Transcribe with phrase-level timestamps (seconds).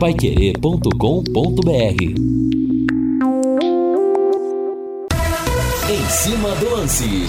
[0.00, 1.70] paiquerê.com.br
[5.90, 7.28] Em cima do lance.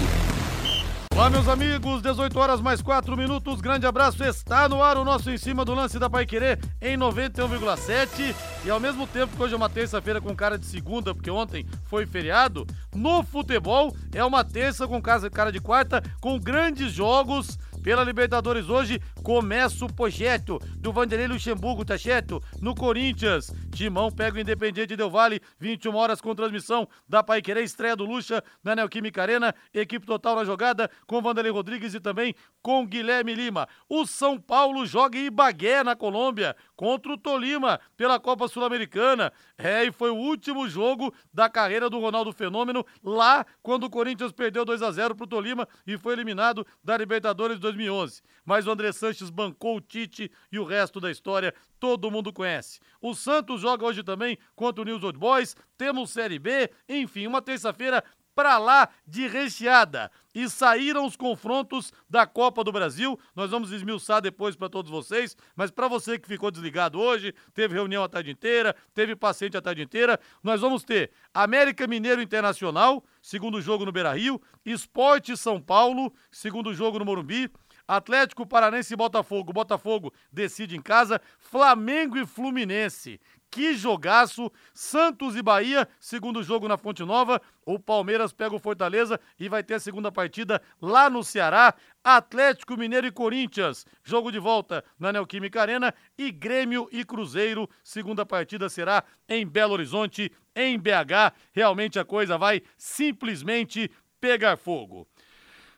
[1.14, 3.60] Olá, meus amigos, 18 horas mais 4 minutos.
[3.60, 4.24] Grande abraço.
[4.24, 8.34] Está no ar o nosso Em Cima do Lance da Pai Querer em 91,7.
[8.64, 11.66] E ao mesmo tempo que hoje é uma terça-feira com cara de segunda, porque ontem
[11.90, 12.66] foi feriado,
[12.96, 19.02] no futebol é uma terça com cara de quarta, com grandes jogos pela Libertadores hoje
[19.24, 22.42] começa o projeto do Vanderlei Luxemburgo, tá certo?
[22.62, 27.96] No Corinthians, Timão pega o Independiente Del Vale, 21 horas com transmissão da Paiquerê, estreia
[27.96, 32.86] do Luxa na Neoquímica Arena, equipe total na jogada com Vanderlei Rodrigues e também com
[32.86, 33.68] Guilherme Lima.
[33.90, 39.32] O São Paulo joga em Ibagué, na Colômbia, contra o Tolima pela Copa Sul-Americana.
[39.64, 44.32] É, e foi o último jogo da carreira do Ronaldo Fenômeno lá quando o Corinthians
[44.32, 48.22] perdeu 2 a 0 pro Tolima e foi eliminado da Libertadores 2011.
[48.44, 52.80] Mas o André Sanches bancou o Tite e o resto da história todo mundo conhece.
[53.00, 57.42] O Santos joga hoje também contra o News Old Boys, temos Série B, enfim, uma
[57.42, 58.04] terça-feira
[58.36, 60.12] pra lá de recheada.
[60.34, 63.20] E saíram os confrontos da Copa do Brasil.
[63.36, 67.74] Nós vamos esmiuçar depois para todos vocês, mas para você que ficou desligado hoje, teve
[67.74, 73.04] reunião a tarde inteira, teve paciente a tarde inteira, nós vamos ter América Mineiro Internacional,
[73.22, 77.52] segundo jogo no Beira-Rio, Esporte São Paulo, segundo jogo no Morumbi,
[77.88, 79.52] Atlético Paranense e Botafogo.
[79.52, 81.20] Botafogo decide em casa.
[81.38, 83.20] Flamengo e Fluminense.
[83.52, 84.50] Que jogaço!
[84.74, 87.42] Santos e Bahia, segundo jogo na Fonte Nova.
[87.66, 91.74] O Palmeiras pega o Fortaleza e vai ter a segunda partida lá no Ceará.
[92.02, 95.94] Atlético Mineiro e Corinthians, jogo de volta na Neoquímica Arena.
[96.18, 101.36] E Grêmio e Cruzeiro, segunda partida será em Belo Horizonte, em BH.
[101.52, 103.92] Realmente a coisa vai simplesmente
[104.22, 105.06] pegar fogo.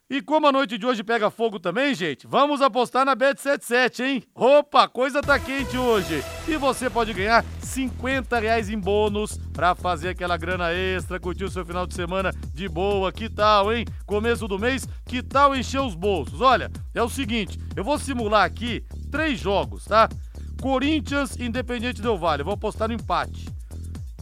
[0.09, 4.23] E como a noite de hoje pega fogo também, gente, vamos apostar na Bet77, hein?
[4.35, 6.21] Opa, coisa tá quente hoje.
[6.45, 11.49] E você pode ganhar 50 reais em bônus pra fazer aquela grana extra, curtir o
[11.49, 13.13] seu final de semana de boa.
[13.13, 13.85] Que tal, hein?
[14.05, 16.41] Começo do mês, que tal encher os bolsos?
[16.41, 20.09] Olha, é o seguinte, eu vou simular aqui três jogos, tá?
[20.61, 23.47] Corinthians Independente Del Vale, eu vou apostar no empate.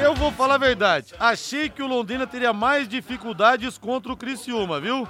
[0.00, 1.12] Eu vou falar a verdade.
[1.18, 5.06] Achei que o Londrina teria mais dificuldades contra o Criciúma, viu?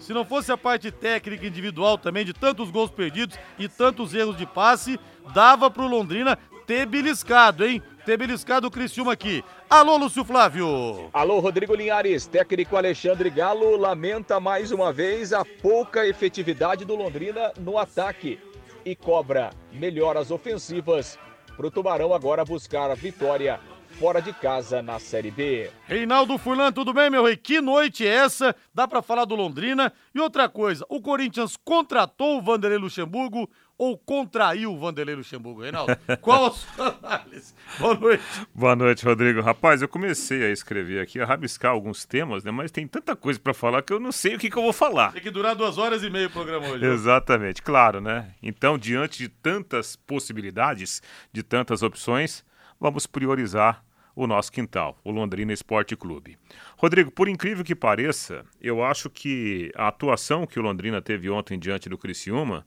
[0.00, 4.36] Se não fosse a parte técnica individual também, de tantos gols perdidos e tantos erros
[4.36, 4.98] de passe,
[5.32, 6.36] dava pro Londrina
[6.66, 7.80] ter beliscado, hein?
[8.04, 9.42] Ter beliscado o Criciúma aqui.
[9.70, 11.08] Alô, Lúcio Flávio.
[11.12, 12.26] Alô, Rodrigo Linhares.
[12.26, 18.40] Técnico Alexandre Galo lamenta mais uma vez a pouca efetividade do Londrina no ataque
[18.84, 21.18] e cobra melhoras ofensivas
[21.56, 23.60] para o Tubarão agora buscar a vitória
[23.98, 25.70] fora de casa na Série B.
[25.86, 27.36] Reinaldo Furlan, tudo bem, meu rei?
[27.36, 28.54] Que noite é essa?
[28.74, 29.92] Dá para falar do Londrina?
[30.14, 33.48] E outra coisa, o Corinthians contratou o Vanderlei Luxemburgo
[33.78, 35.96] ou contraiu o Vanderlei Luxemburgo, Reinaldo?
[36.20, 37.54] Qual a sua análise?
[37.78, 38.24] Boa noite.
[38.54, 39.40] Boa noite, Rodrigo.
[39.40, 42.50] Rapaz, eu comecei a escrever aqui, a rabiscar alguns temas, né?
[42.50, 44.72] Mas tem tanta coisa para falar que eu não sei o que, que, eu vou
[44.72, 45.12] falar.
[45.12, 46.84] Tem que durar duas horas e meia o programa hoje.
[46.84, 48.32] Exatamente, claro, né?
[48.42, 51.00] Então, diante de tantas possibilidades,
[51.32, 52.44] de tantas opções,
[52.84, 53.82] vamos priorizar
[54.14, 56.36] o nosso quintal, o Londrina Esporte Clube.
[56.76, 61.58] Rodrigo, por incrível que pareça, eu acho que a atuação que o Londrina teve ontem
[61.58, 62.66] diante do Criciúma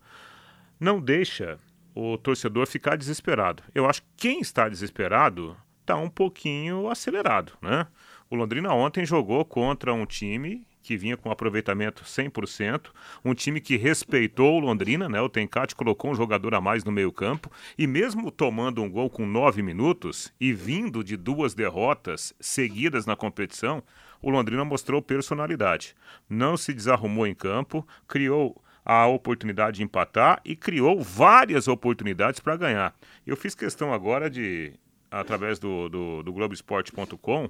[0.80, 1.60] não deixa
[1.94, 3.62] o torcedor ficar desesperado.
[3.76, 7.86] Eu acho que quem está desesperado está um pouquinho acelerado, né?
[8.28, 12.92] O Londrina ontem jogou contra um time que vinha com aproveitamento 100%,
[13.26, 15.20] um time que respeitou o Londrina, né?
[15.20, 19.26] O Tencate colocou um jogador a mais no meio-campo e mesmo tomando um gol com
[19.26, 23.84] nove minutos e vindo de duas derrotas seguidas na competição,
[24.22, 25.94] o Londrina mostrou personalidade.
[26.30, 28.56] Não se desarrumou em campo, criou
[28.86, 32.96] a oportunidade de empatar e criou várias oportunidades para ganhar.
[33.26, 34.72] Eu fiz questão agora de,
[35.12, 37.50] através do, do, do Globoesporte.com,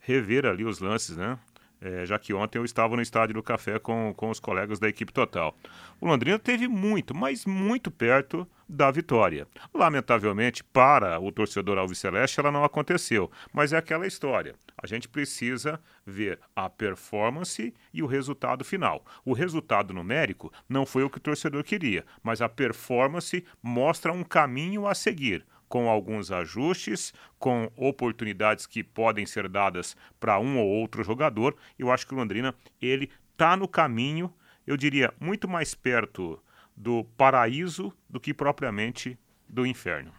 [0.00, 1.38] rever ali os lances, né?
[1.84, 4.88] É, já que ontem eu estava no estádio do Café com, com os colegas da
[4.88, 5.56] equipe total.
[6.00, 9.48] O Londrina teve muito, mas muito perto da vitória.
[9.74, 14.54] Lamentavelmente, para o torcedor Alves Celeste, ela não aconteceu, mas é aquela história.
[14.80, 19.04] A gente precisa ver a performance e o resultado final.
[19.24, 24.22] O resultado numérico não foi o que o torcedor queria, mas a performance mostra um
[24.22, 30.68] caminho a seguir com alguns ajustes, com oportunidades que podem ser dadas para um ou
[30.68, 31.56] outro jogador.
[31.78, 34.30] Eu acho que o Londrina ele está no caminho,
[34.66, 36.38] eu diria, muito mais perto
[36.76, 40.12] do paraíso do que propriamente do inferno.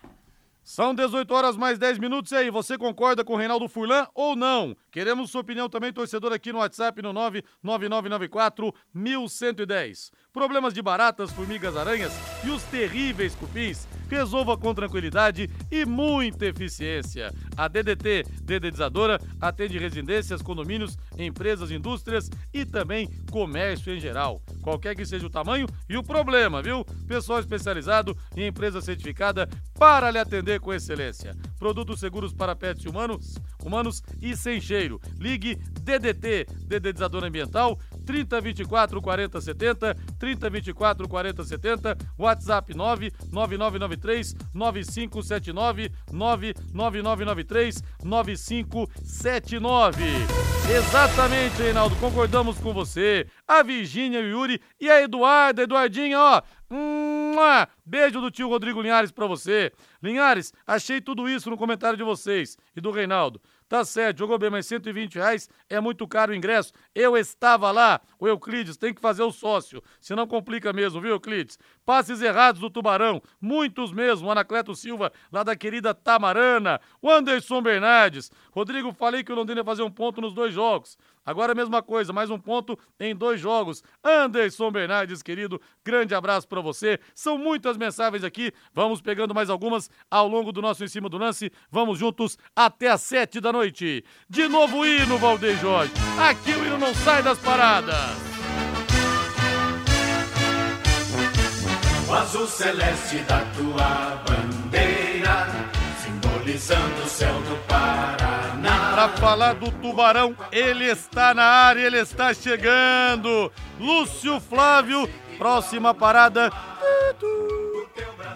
[0.64, 4.34] São 18 horas mais 10 minutos e aí, você concorda com o Reinaldo Furlan ou
[4.34, 4.74] não?
[4.90, 10.12] Queremos sua opinião também, torcedor, aqui no WhatsApp no 99994 1110.
[10.32, 12.14] Problemas de baratas, formigas, aranhas
[12.46, 13.88] e os terríveis cupins?
[14.10, 17.34] Resolva com tranquilidade e muita eficiência.
[17.58, 24.42] A DDT Dedetizadora atende residências, condomínios, empresas, indústrias e também comércio em geral.
[24.62, 26.86] Qualquer que seja o tamanho e o problema, viu?
[27.08, 31.36] Pessoal especializado e empresa certificada para lhe atender com excelência.
[31.58, 35.00] Produtos seguros para pets humanos, humanos e sem cheiro.
[35.20, 50.04] Ligue DDT, Dedetizador Ambiental, 3024 40 70, 3024 40 70, WhatsApp 99993 9579, 99993 9579.
[50.70, 53.28] Exatamente, Reinaldo, concordamos com você.
[53.48, 56.42] A Virgínia, o Yuri e a Eduarda, Eduardinha, ó.
[57.86, 59.72] Beijo do tio Rodrigo Linhares para você.
[60.02, 63.42] Linhares, achei tudo isso no comentário de vocês e do Reinaldo.
[63.68, 66.72] Tá certo, jogou bem, mas 120 reais é muito caro o ingresso.
[66.94, 68.00] Eu estava lá.
[68.20, 71.58] O Euclides tem que fazer o sócio, senão complica mesmo, viu, Euclides?
[71.86, 74.32] Passes errados do Tubarão, muitos mesmo.
[74.32, 76.80] Anacleto Silva, lá da querida Tamarana.
[77.02, 78.32] O Anderson Bernardes.
[78.52, 80.98] Rodrigo, falei que o Londrina ia fazer um ponto nos dois jogos.
[81.26, 83.84] Agora a mesma coisa, mais um ponto em dois jogos.
[84.04, 87.00] Anderson Bernardes, querido, grande abraço para você.
[87.16, 91.18] São muitas mensagens aqui, vamos pegando mais algumas ao longo do nosso Em Cima do
[91.18, 91.52] Lance.
[91.72, 94.04] Vamos juntos até às sete da noite.
[94.30, 95.94] De novo o hino, Valdeir Jorge.
[96.20, 98.18] Aqui o hino não sai das paradas.
[102.08, 105.48] O azul celeste da tua bandeira,
[106.04, 108.23] simbolizando o céu do Paraná.
[108.94, 113.52] Para falar do Tubarão, ele está na área, ele está chegando.
[113.80, 116.52] Lúcio Flávio, próxima parada.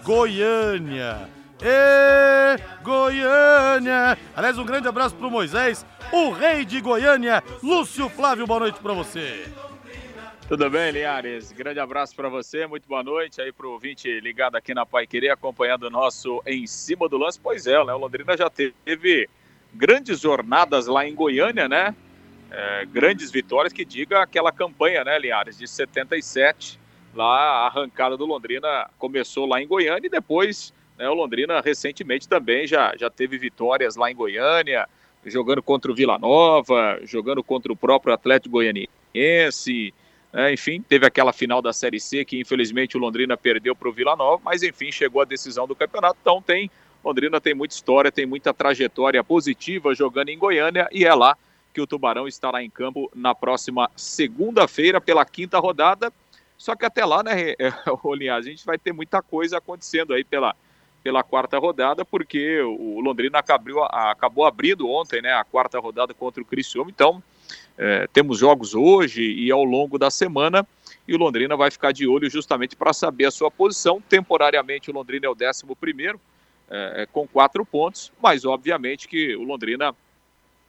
[0.02, 1.30] Goiânia.
[1.62, 4.18] Ê, Goiânia!
[4.34, 8.94] Aliás, um grande abraço pro Moisés, o rei de Goiânia, Lúcio Flávio, boa noite para
[8.94, 9.46] você.
[10.48, 11.52] Tudo bem, Linhares?
[11.52, 15.30] Grande abraço para você, muito boa noite aí pro ouvinte ligado aqui na Pai Querer,
[15.30, 17.38] acompanhando o nosso Em Cima do Lance.
[17.38, 19.28] Pois é, o Londrina já teve
[19.74, 21.94] grandes jornadas lá em Goiânia, né?
[22.50, 26.78] É, grandes vitórias que diga aquela campanha, né, Linhares, de 77.
[27.14, 32.28] Lá a arrancada do Londrina começou lá em Goiânia e depois né, o Londrina recentemente
[32.28, 34.88] também já, já teve vitórias lá em Goiânia,
[35.24, 39.94] jogando contra o Vila Nova, jogando contra o próprio Atlético Goianiense.
[40.32, 43.92] Né, enfim, teve aquela final da Série C que infelizmente o Londrina perdeu para o
[43.92, 46.18] Vila Nova, mas enfim, chegou a decisão do campeonato.
[46.20, 46.70] Então tem,
[47.08, 51.36] Londrina tem muita história, tem muita trajetória positiva jogando em Goiânia e é lá
[51.72, 56.12] que o Tubarão estará em campo na próxima segunda-feira pela quinta rodada.
[56.58, 57.54] Só que até lá, né,
[58.14, 60.54] Linhares, a gente vai ter muita coisa acontecendo aí pela,
[61.02, 66.42] pela quarta rodada, porque o Londrina acabou, acabou abrindo ontem né, a quarta rodada contra
[66.42, 67.22] o Criciúma, então
[67.78, 70.66] é, temos jogos hoje e ao longo da semana,
[71.06, 74.02] e o Londrina vai ficar de olho justamente para saber a sua posição.
[74.08, 76.20] Temporariamente o Londrina é o 11 primeiro,
[76.70, 79.94] é, com quatro pontos, mas obviamente que o Londrina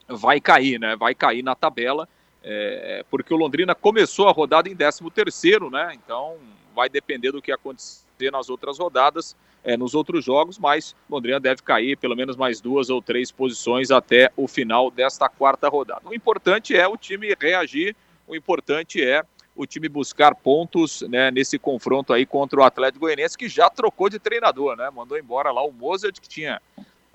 [0.08, 0.96] vai cair, né?
[0.96, 2.08] Vai cair na tabela,
[2.44, 5.92] é, porque o Londrina começou a rodada em 13 terceiro, né?
[5.94, 6.38] Então
[6.76, 11.62] vai depender do que acontecer nas outras rodadas é, nos outros jogos, mas Londrina deve
[11.62, 16.02] cair pelo menos mais duas ou três posições até o final desta quarta rodada.
[16.06, 17.96] O importante é o time reagir,
[18.28, 19.24] o importante é
[19.60, 24.10] o time buscar pontos né, nesse confronto aí contra o Atlético Goianiense, que já trocou
[24.10, 24.90] de treinador, né?
[24.90, 26.62] Mandou embora lá o Mozart, que tinha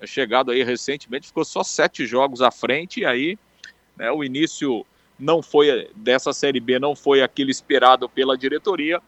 [0.04, 3.38] chegado aí recentemente, ficou só sete jogos à frente, e aí
[3.96, 4.84] né, o início
[5.18, 9.00] não foi dessa Série B, não foi aquele esperado pela diretoria.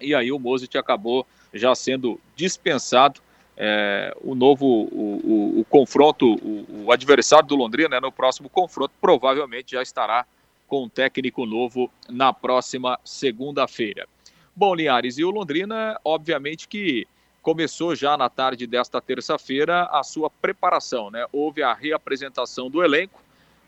[0.00, 3.20] E aí o Mozart acabou já sendo dispensado.
[3.54, 8.48] É, o novo, o, o, o confronto, o, o, adversário do Londrina, né, no próximo
[8.48, 10.26] confronto, provavelmente já estará
[10.66, 14.08] com um técnico novo na próxima segunda-feira.
[14.54, 17.06] Bom, Linhares, e o Londrina, obviamente que
[17.42, 21.26] começou já na tarde desta terça-feira a sua preparação, né?
[21.32, 23.22] Houve a reapresentação do elenco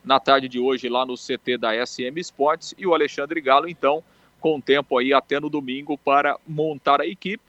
[0.05, 4.03] na tarde de hoje lá no CT da SM Sports e o Alexandre Galo, então,
[4.41, 7.45] com tempo aí até no domingo para montar a equipe.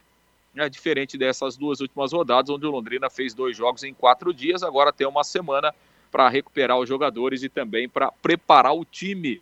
[0.54, 0.68] Né?
[0.68, 4.92] Diferente dessas duas últimas rodadas, onde o Londrina fez dois jogos em quatro dias, agora
[4.92, 5.74] tem uma semana
[6.12, 9.42] para recuperar os jogadores e também para preparar o time.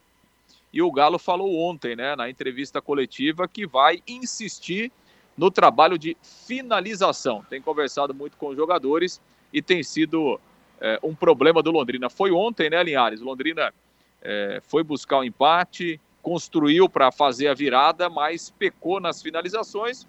[0.71, 4.91] E o Galo falou ontem, né, na entrevista coletiva, que vai insistir
[5.37, 7.45] no trabalho de finalização.
[7.49, 9.21] Tem conversado muito com os jogadores
[9.53, 10.39] e tem sido
[10.81, 12.09] é, um problema do Londrina.
[12.09, 13.21] Foi ontem, né, Linhares?
[13.21, 13.73] Londrina
[14.21, 20.05] é, foi buscar o um empate, construiu para fazer a virada, mas pecou nas finalizações,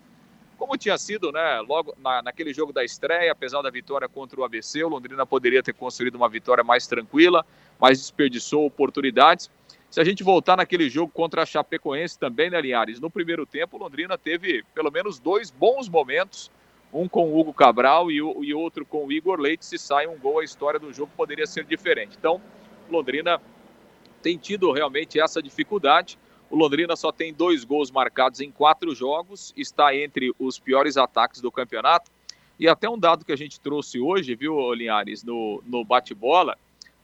[0.59, 1.61] como tinha sido, né?
[1.61, 5.63] Logo na, naquele jogo da estreia, apesar da vitória contra o ABC, o Londrina poderia
[5.63, 7.47] ter construído uma vitória mais tranquila,
[7.79, 9.49] mas desperdiçou oportunidades.
[9.89, 13.01] Se a gente voltar naquele jogo contra a Chapecoense também, né, Linhares?
[13.01, 16.51] No primeiro tempo, o Londrina teve pelo menos dois bons momentos,
[16.93, 19.65] um com o Hugo Cabral e, o, e outro com o Igor Leite.
[19.65, 22.17] Se sai um gol, a história do jogo poderia ser diferente.
[22.19, 22.43] Então,
[22.91, 23.41] Londrina
[24.21, 26.19] tem tido realmente essa dificuldade.
[26.51, 31.41] O Londrina só tem dois gols marcados em quatro jogos, está entre os piores ataques
[31.41, 32.11] do campeonato.
[32.59, 36.57] E até um dado que a gente trouxe hoje, viu, Linhares, no, no bate-bola,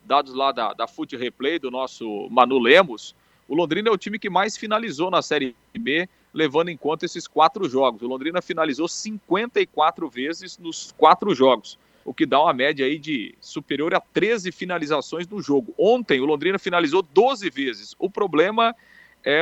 [0.04, 3.14] dados lá da, da Foot Replay, do nosso Manu Lemos,
[3.46, 7.28] o Londrina é o time que mais finalizou na Série B, levando em conta esses
[7.28, 8.02] quatro jogos.
[8.02, 13.34] O Londrina finalizou 54 vezes nos quatro jogos, o que dá uma média aí de
[13.40, 15.74] superior a 13 finalizações no jogo.
[15.78, 17.94] Ontem o Londrina finalizou 12 vezes.
[17.98, 18.74] O problema é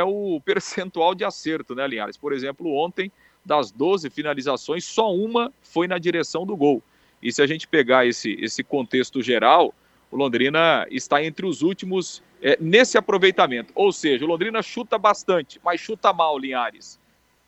[0.05, 2.17] o percentual de acerto, né, Linhares?
[2.17, 3.11] Por exemplo, ontem,
[3.45, 6.83] das 12 finalizações, só uma foi na direção do gol.
[7.23, 9.75] E se a gente pegar esse, esse contexto geral,
[10.11, 13.73] o Londrina está entre os últimos é, nesse aproveitamento.
[13.75, 16.99] Ou seja, o Londrina chuta bastante, mas chuta mal, Linhares.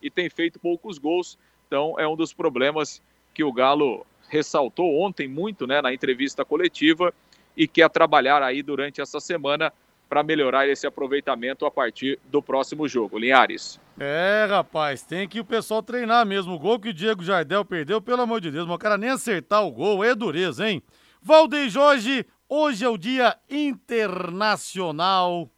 [0.01, 1.39] E tem feito poucos gols.
[1.67, 7.13] Então é um dos problemas que o Galo ressaltou ontem muito né, na entrevista coletiva
[7.57, 9.73] e quer trabalhar aí durante essa semana
[10.09, 13.19] para melhorar esse aproveitamento a partir do próximo jogo.
[13.19, 13.81] Linhares.
[13.99, 16.55] É, rapaz, tem que o pessoal treinar mesmo.
[16.55, 19.65] O gol que o Diego Jardel perdeu, pelo amor de Deus, o cara nem acertar
[19.65, 20.83] o gol é dureza, hein?
[21.23, 25.51] Valdeir Jorge, Hoje é o Dia Internacional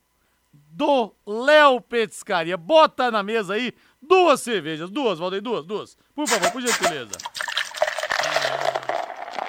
[0.52, 2.56] do Léo Petiscaria.
[2.56, 4.88] Bota na mesa aí duas cervejas.
[4.88, 5.98] Duas, Valdeir, duas, duas.
[6.14, 7.16] Por favor, por gentileza.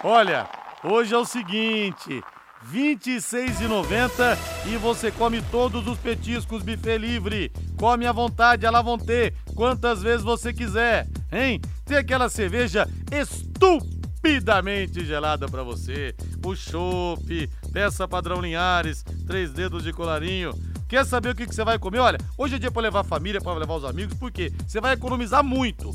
[0.04, 0.50] Olha,
[0.84, 2.24] hoje é o seguinte.
[2.64, 7.52] R$ 26,90 e você come todos os petiscos buffet livre.
[7.78, 11.62] Come à vontade, à la vontade, quantas vezes você quiser, hein?
[11.86, 16.16] Tem aquela cerveja estupidamente gelada para você.
[16.46, 20.52] O chopp, peça padrão Linhares, três dedos de colarinho.
[20.90, 22.00] Quer saber o que, que você vai comer?
[22.00, 24.94] Olha, hoje é dia para levar a família, para levar os amigos, porque você vai
[24.94, 25.92] economizar muito.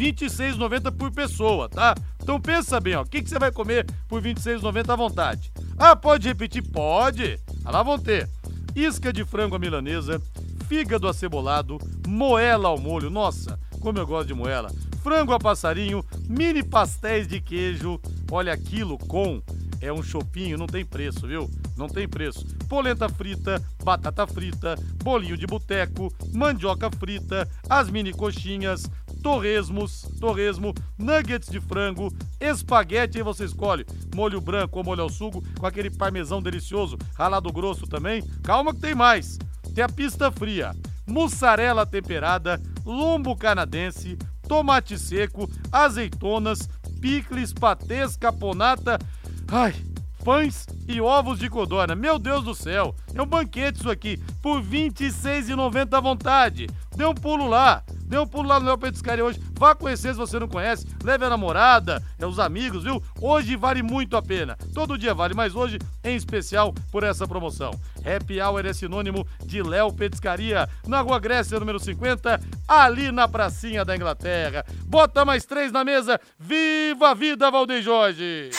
[0.00, 1.94] R$ 26,90 por pessoa, tá?
[2.22, 5.52] Então pensa bem, ó, o que, que você vai comer por R$ 26,90 à vontade?
[5.78, 6.62] Ah, pode repetir?
[6.62, 7.38] Pode!
[7.64, 8.28] Ah, lá vão ter
[8.74, 10.22] isca de frango à milanesa,
[10.66, 16.62] fígado acebolado, moela ao molho, nossa, como eu gosto de moela, frango a passarinho, mini
[16.62, 18.00] pastéis de queijo.
[18.30, 19.42] Olha, aquilo com
[19.80, 21.50] é um chopinho, não tem preço, viu?
[21.76, 22.46] Não tem preço.
[22.68, 28.82] Polenta frita, batata frita, bolinho de boteco, mandioca frita, as mini coxinhas,
[29.22, 33.84] torresmos, torresmo, nuggets de frango, espaguete, aí você escolhe
[34.14, 38.22] molho branco ou molho ao sugo, com aquele parmesão delicioso, ralado grosso também.
[38.42, 39.38] Calma que tem mais.
[39.74, 40.74] Tem a pista fria,
[41.06, 46.68] mussarela temperada, lombo canadense, tomate seco, azeitonas,
[47.00, 48.98] picles, patês, caponata.
[49.48, 49.74] Ai,
[50.24, 51.94] pães e ovos de codorna.
[51.94, 56.66] Meu Deus do céu, é um banquete isso aqui, por R$ 26,90 à vontade.
[56.96, 59.40] Dê um pulo lá, dê um pulo lá no Léo Petiscaria hoje.
[59.52, 63.00] Vá conhecer se você não conhece, leve a namorada, é os amigos, viu?
[63.20, 64.58] Hoje vale muito a pena.
[64.74, 67.70] Todo dia vale, mas hoje em especial por essa promoção.
[67.98, 73.84] Happy Hour é sinônimo de Léo Petiscaria, na Rua Grécia, número 50, ali na pracinha
[73.84, 74.66] da Inglaterra.
[74.86, 76.20] Bota mais três na mesa.
[76.36, 78.50] Viva a vida, Valdeir Jorge!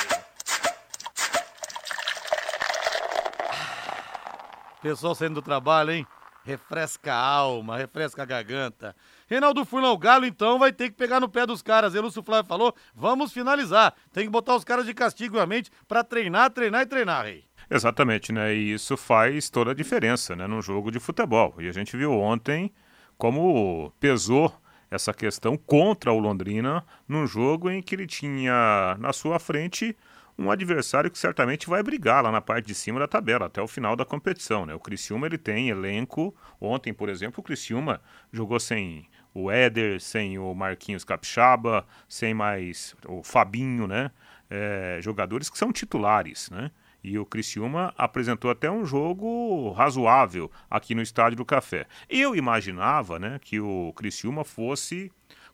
[4.82, 6.08] Pessoal saindo do trabalho, hein?
[6.44, 8.96] Refresca a alma, refresca a garganta.
[9.32, 11.96] Reinaldo Furlão Galo, então, vai ter que pegar no pé dos caras.
[11.96, 13.94] Elúcio Flávio falou, vamos finalizar.
[14.12, 17.46] Tem que botar os caras de castigo, realmente, para treinar, treinar e treinar, rei.
[17.70, 18.54] Exatamente, né?
[18.54, 21.56] E isso faz toda a diferença, né, num jogo de futebol.
[21.60, 22.74] E a gente viu ontem
[23.18, 24.54] como pesou
[24.90, 29.96] essa questão contra o Londrina num jogo em que ele tinha na sua frente
[30.38, 33.68] um adversário que certamente vai brigar lá na parte de cima da tabela até o
[33.68, 34.74] final da competição, né?
[34.74, 36.36] O Criciúma ele tem elenco.
[36.60, 42.96] Ontem, por exemplo, o Criciúma jogou sem o Éder, sem o Marquinhos Capixaba, sem mais
[43.08, 44.12] o Fabinho, né?
[44.50, 46.72] É, jogadores que são titulares, né?
[47.04, 51.88] E o Criciúma apresentou até um jogo razoável aqui no Estádio do Café.
[52.08, 55.12] Eu imaginava né, que o Criciúma fosse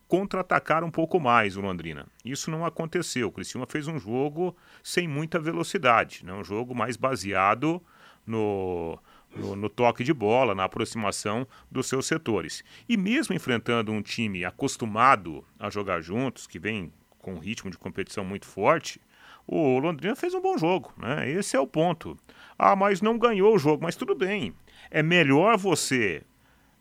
[0.08, 2.06] contra-atacar um pouco mais o Londrina.
[2.24, 3.28] Isso não aconteceu.
[3.28, 6.34] O Criciúma fez um jogo sem muita velocidade, né?
[6.34, 7.82] um jogo mais baseado
[8.26, 9.00] no,
[9.40, 12.64] no, no, toque de bola, na aproximação dos seus setores.
[12.88, 17.78] E mesmo enfrentando um time acostumado a jogar juntos, que vem com um ritmo de
[17.78, 19.00] competição muito forte,
[19.46, 21.30] o Londrina fez um bom jogo, né?
[21.30, 22.18] Esse é o ponto.
[22.58, 24.54] Ah, mas não ganhou o jogo, mas tudo bem.
[24.92, 26.22] É melhor você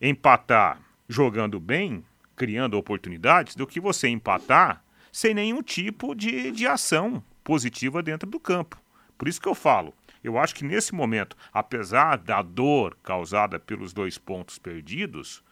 [0.00, 4.82] empatar jogando bem, criando oportunidades, do que você empatar
[5.12, 8.78] sem nenhum tipo de, de ação positiva dentro do campo.
[9.16, 9.94] Por isso que eu falo,
[10.26, 15.42] eu acho que nesse momento, apesar da dor causada pelos dois pontos perdidos,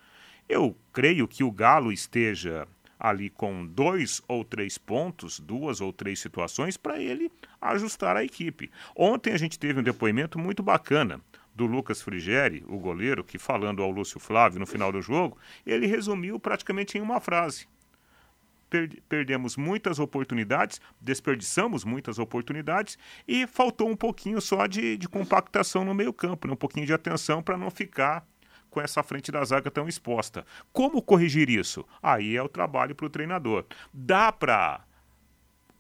[0.49, 2.67] eu creio que o Galo esteja
[2.99, 8.71] ali com dois ou três pontos, duas ou três situações, para ele ajustar a equipe.
[8.97, 11.21] Ontem a gente teve um depoimento muito bacana
[11.55, 15.87] do Lucas Frigeri, o goleiro, que falando ao Lúcio Flávio no final do jogo, ele
[15.87, 17.69] resumiu praticamente em uma frase.
[19.09, 25.95] Perdemos muitas oportunidades, desperdiçamos muitas oportunidades e faltou um pouquinho só de, de compactação no
[25.95, 26.55] meio-campo, né?
[26.55, 28.27] um pouquinho de atenção para não ficar
[28.71, 30.45] com essa frente da zaga tão exposta.
[30.73, 31.87] Como corrigir isso?
[32.03, 33.65] Aí é o trabalho para o treinador.
[33.93, 34.85] Dá para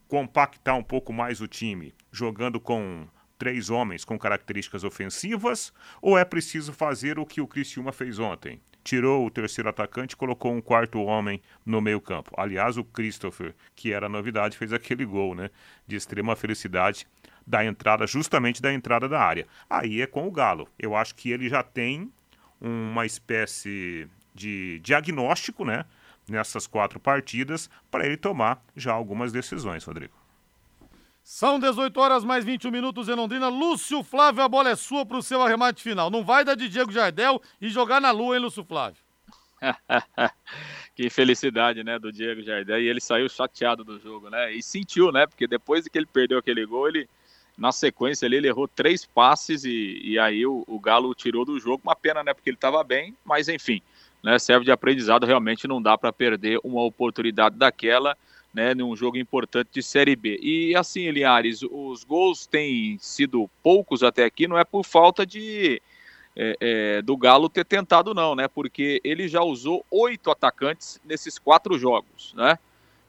[0.06, 6.24] compactar um pouco mais o time, jogando com três homens com características ofensivas, ou é
[6.24, 8.60] preciso fazer o que o Criciúma fez ontem?
[8.84, 12.30] Tirou o terceiro atacante e colocou um quarto homem no meio-campo.
[12.36, 15.50] Aliás, o Christopher, que era novidade, fez aquele gol, né?
[15.86, 17.06] De extrema felicidade
[17.47, 19.47] da entrada, justamente da entrada da área.
[19.68, 20.68] Aí é com o Galo.
[20.78, 22.12] Eu acho que ele já tem
[22.60, 25.84] uma espécie de diagnóstico, né,
[26.28, 30.24] nessas quatro partidas, para ele tomar já algumas decisões, Rodrigo.
[31.25, 33.49] São 18 horas mais 21 minutos em Londrina.
[33.49, 36.10] Lúcio Flávio, a bola é sua para o seu arremate final.
[36.10, 39.02] Não vai dar de Diego Jardel e jogar na lua, hein, Lúcio Flávio?
[40.95, 42.78] que felicidade, né, do Diego Jardel.
[42.78, 44.52] E ele saiu chateado do jogo, né?
[44.52, 45.26] E sentiu, né?
[45.26, 47.08] Porque depois que ele perdeu aquele gol, ele
[47.56, 51.58] na sequência ali, ele errou três passes e, e aí o, o Galo tirou do
[51.58, 51.80] jogo.
[51.82, 52.34] Uma pena, né?
[52.34, 53.80] Porque ele estava bem, mas enfim,
[54.23, 54.39] né?
[54.39, 55.25] Serve de aprendizado.
[55.25, 58.15] Realmente não dá para perder uma oportunidade daquela,
[58.54, 58.73] né?
[58.75, 60.38] Num jogo importante de Série B.
[60.40, 65.82] E assim, Eliares, os gols têm sido poucos até aqui, não é por falta de.
[66.36, 68.49] É, é, do Galo ter tentado, não, né?
[68.49, 72.58] Porque ele já usou oito atacantes nesses quatro jogos, né?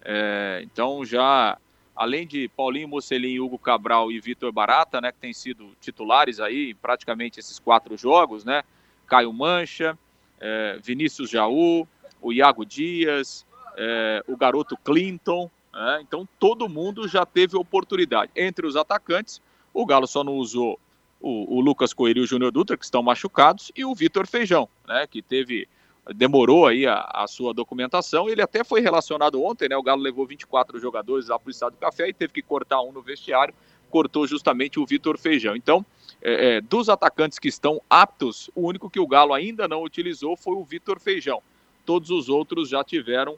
[0.04, 1.58] É, então já
[1.96, 6.72] além de Paulinho Mocelin, Hugo Cabral e Vitor Barata, né, que têm sido titulares aí
[6.72, 8.64] em praticamente esses quatro jogos, né?
[9.08, 9.98] Caio Mancha,
[10.40, 11.88] é, Vinícius Jaú,
[12.22, 13.45] o Iago Dias,
[13.76, 16.00] é, o garoto Clinton, né?
[16.02, 18.32] então todo mundo já teve oportunidade.
[18.36, 19.42] Entre os atacantes,
[19.74, 20.80] o Galo só não usou
[21.20, 24.70] o, o Lucas Coelho e o Júnior Dutra, que estão machucados, e o Vitor Feijão,
[24.88, 25.68] né, que teve
[26.14, 28.30] demorou aí a, a, sua documentação.
[28.30, 29.76] Ele até foi relacionado ontem, né?
[29.76, 32.82] O Galo levou 24 jogadores lá para o Estado do Café e teve que cortar
[32.82, 33.56] um no vestiário,
[33.90, 35.56] cortou justamente o Vitor Feijão.
[35.56, 35.84] Então,
[36.22, 40.36] é, é, dos atacantes que estão aptos, o único que o Galo ainda não utilizou
[40.38, 41.42] foi o Vitor Feijão.
[41.86, 43.38] Todos os outros já tiveram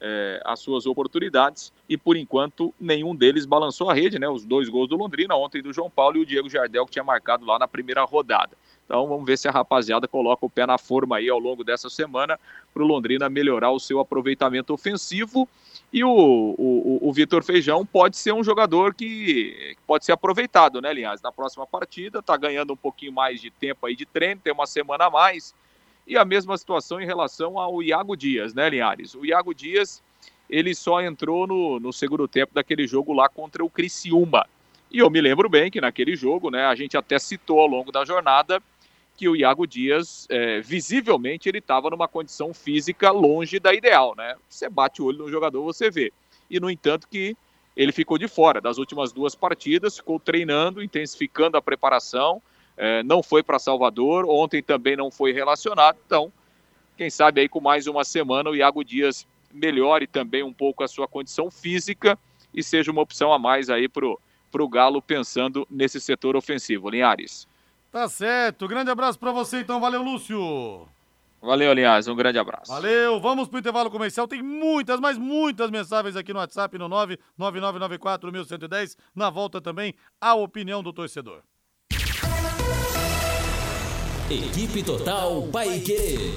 [0.00, 4.28] é, as suas oportunidades e por enquanto nenhum deles balançou a rede, né?
[4.28, 7.04] Os dois gols do Londrina, ontem do João Paulo e o Diego Jardel que tinha
[7.04, 8.56] marcado lá na primeira rodada.
[8.84, 11.90] Então vamos ver se a rapaziada coloca o pé na forma aí ao longo dessa
[11.90, 12.38] semana
[12.72, 15.48] para o Londrina melhorar o seu aproveitamento ofensivo.
[15.92, 20.92] E o, o, o Vitor Feijão pode ser um jogador que pode ser aproveitado, né,
[20.92, 21.22] Linhares?
[21.22, 24.66] Na próxima partida, tá ganhando um pouquinho mais de tempo aí de treino, tem uma
[24.66, 25.54] semana a mais.
[26.08, 29.14] E a mesma situação em relação ao Iago Dias, né, Linhares?
[29.14, 30.02] O Iago Dias,
[30.48, 34.46] ele só entrou no, no segundo tempo daquele jogo lá contra o Criciúma.
[34.90, 37.92] E eu me lembro bem que naquele jogo, né, a gente até citou ao longo
[37.92, 38.62] da jornada
[39.18, 44.36] que o Iago Dias, é, visivelmente, ele estava numa condição física longe da ideal, né?
[44.48, 46.10] Você bate o olho no jogador, você vê.
[46.48, 47.36] E, no entanto, que
[47.76, 52.40] ele ficou de fora das últimas duas partidas, ficou treinando, intensificando a preparação,
[52.78, 56.32] é, não foi para Salvador, ontem também não foi relacionado, então,
[56.96, 60.88] quem sabe aí com mais uma semana o Iago Dias melhore também um pouco a
[60.88, 62.18] sua condição física
[62.54, 64.18] e seja uma opção a mais aí pro
[64.50, 66.88] para o Galo pensando nesse setor ofensivo.
[66.88, 67.46] Linhares.
[67.90, 68.66] Tá certo.
[68.66, 69.80] Grande abraço para você, então.
[69.80, 70.88] Valeu, Lúcio.
[71.40, 72.72] Valeu, aliás, um grande abraço.
[72.72, 74.26] Valeu, vamos pro intervalo comercial.
[74.26, 76.88] Tem muitas, mas muitas mensagens aqui no WhatsApp no
[77.38, 78.96] 999941110.
[79.14, 81.42] Na volta também, a opinião do torcedor.
[84.30, 86.34] Equipe Total Paique.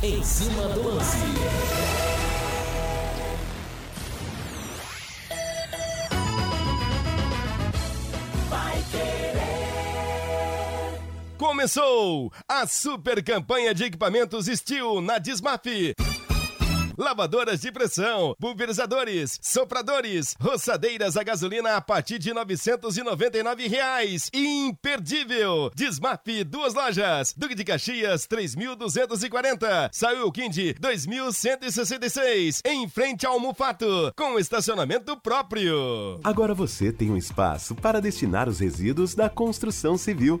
[0.00, 1.16] Em cima do lance.
[11.36, 15.66] Começou a super campanha de equipamentos Steel na Dismap
[16.96, 24.30] lavadoras de pressão, pulverizadores, sopradores, roçadeiras a gasolina a partir de 999 reais.
[24.32, 25.70] Imperdível!
[25.74, 27.34] Desmap, duas lojas.
[27.36, 29.88] Duque de Caxias, 3.240.
[29.92, 32.60] Saiu Quindi, 2.166.
[32.64, 36.20] Em frente ao Mufato, com estacionamento próprio.
[36.22, 40.40] Agora você tem um espaço para destinar os resíduos da construção civil.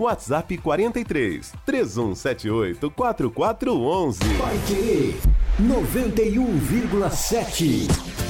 [0.00, 4.18] WhatsApp 43 3178 4411.
[4.38, 5.14] Vai querer
[5.60, 8.29] 91,7.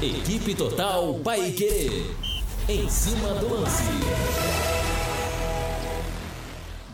[0.00, 2.04] Equipe Total Paique.
[2.68, 3.82] Em cima do lance.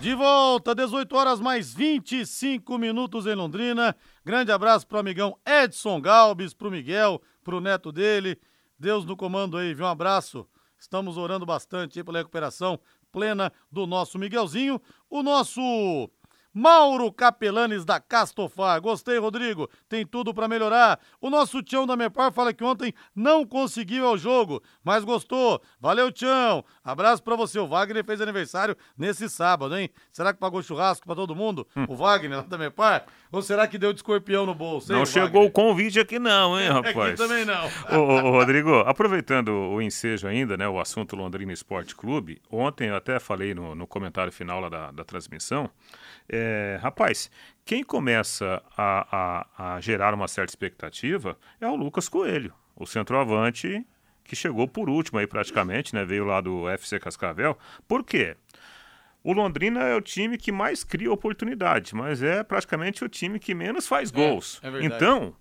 [0.01, 3.95] De volta, 18 horas mais 25 minutos em Londrina.
[4.25, 8.39] Grande abraço pro amigão Edson Galbis, pro Miguel, pro neto dele.
[8.79, 9.85] Deus no comando aí, viu?
[9.85, 10.49] Um abraço.
[10.79, 12.81] Estamos orando bastante aí pela recuperação
[13.13, 14.81] plena do nosso Miguelzinho.
[15.11, 16.11] O nosso
[16.55, 18.81] Mauro Capelanes da Castofar.
[18.81, 19.69] Gostei, Rodrigo.
[19.89, 21.01] Tem tudo para melhorar.
[21.21, 25.61] O nosso Tião da Mepar fala que ontem não conseguiu ao jogo, mas gostou.
[25.81, 26.65] Valeu, Tião.
[26.85, 27.59] Abraço para você.
[27.59, 29.91] O Wagner fez aniversário nesse sábado, hein?
[30.13, 31.67] Será que pagou churrasco para todo mundo?
[31.77, 31.87] Hum.
[31.89, 33.07] O Wagner lá da Mepar?
[33.33, 34.93] Ou será que deu de escorpião no bolso?
[34.93, 36.97] Hein, não chegou o convite aqui não, hein, rapaz?
[36.97, 37.67] aqui também não.
[37.91, 42.97] ô, ô, Rodrigo, aproveitando o ensejo ainda, né, o assunto Londrina Esporte Clube, ontem eu
[42.97, 45.69] até falei no, no comentário final lá da, da transmissão,
[46.29, 47.31] é, rapaz,
[47.65, 53.85] quem começa a, a, a, gerar uma certa expectativa é o Lucas Coelho, o centroavante
[54.25, 56.05] que chegou por último aí praticamente, né?
[56.05, 57.59] Veio lá do FC Cascavel.
[57.87, 58.37] Por quê?
[59.23, 63.55] O Londrina é o time que mais cria oportunidade, mas é praticamente o time que
[63.55, 64.61] menos faz é, gols.
[64.63, 65.35] É, é então,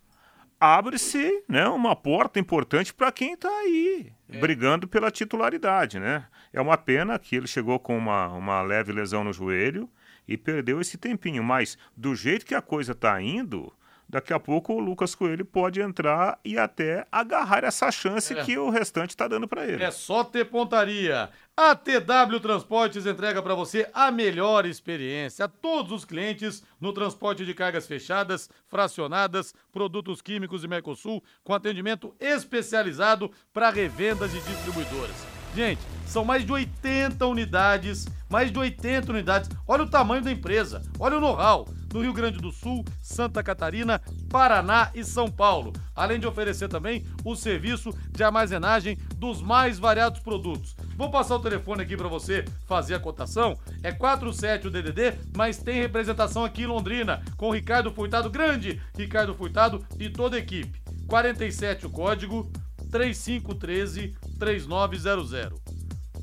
[0.59, 4.37] abre-se né, uma porta importante para quem está aí é.
[4.37, 6.25] brigando pela titularidade, né?
[6.51, 9.89] É uma pena que ele chegou com uma, uma leve lesão no joelho
[10.27, 11.43] e perdeu esse tempinho.
[11.43, 13.73] Mas do jeito que a coisa está indo,
[14.07, 18.43] daqui a pouco o Lucas Coelho pode entrar e até agarrar essa chance é.
[18.43, 19.83] que o restante está dando para ele.
[19.83, 21.29] É só ter pontaria.
[21.55, 27.45] A TW Transportes entrega para você a melhor experiência a todos os clientes no transporte
[27.45, 35.32] de cargas fechadas, fracionadas, produtos químicos e Mercosul, com atendimento especializado para revendas e distribuidoras.
[35.55, 39.49] Gente, são mais de 80 unidades, mais de 80 unidades.
[39.67, 41.67] Olha o tamanho da empresa, olha o know-how.
[41.93, 45.71] No Rio Grande do Sul, Santa Catarina, Paraná e São Paulo.
[45.95, 50.75] Além de oferecer também o serviço de armazenagem dos mais variados produtos.
[50.97, 53.55] Vou passar o telefone aqui para você fazer a cotação.
[53.83, 59.35] É 47 o DDD, mas tem representação aqui em Londrina com Ricardo Furtado, grande Ricardo
[59.35, 60.81] Furtado e toda a equipe.
[61.07, 62.51] 47 o código
[62.93, 65.59] 3513 3900.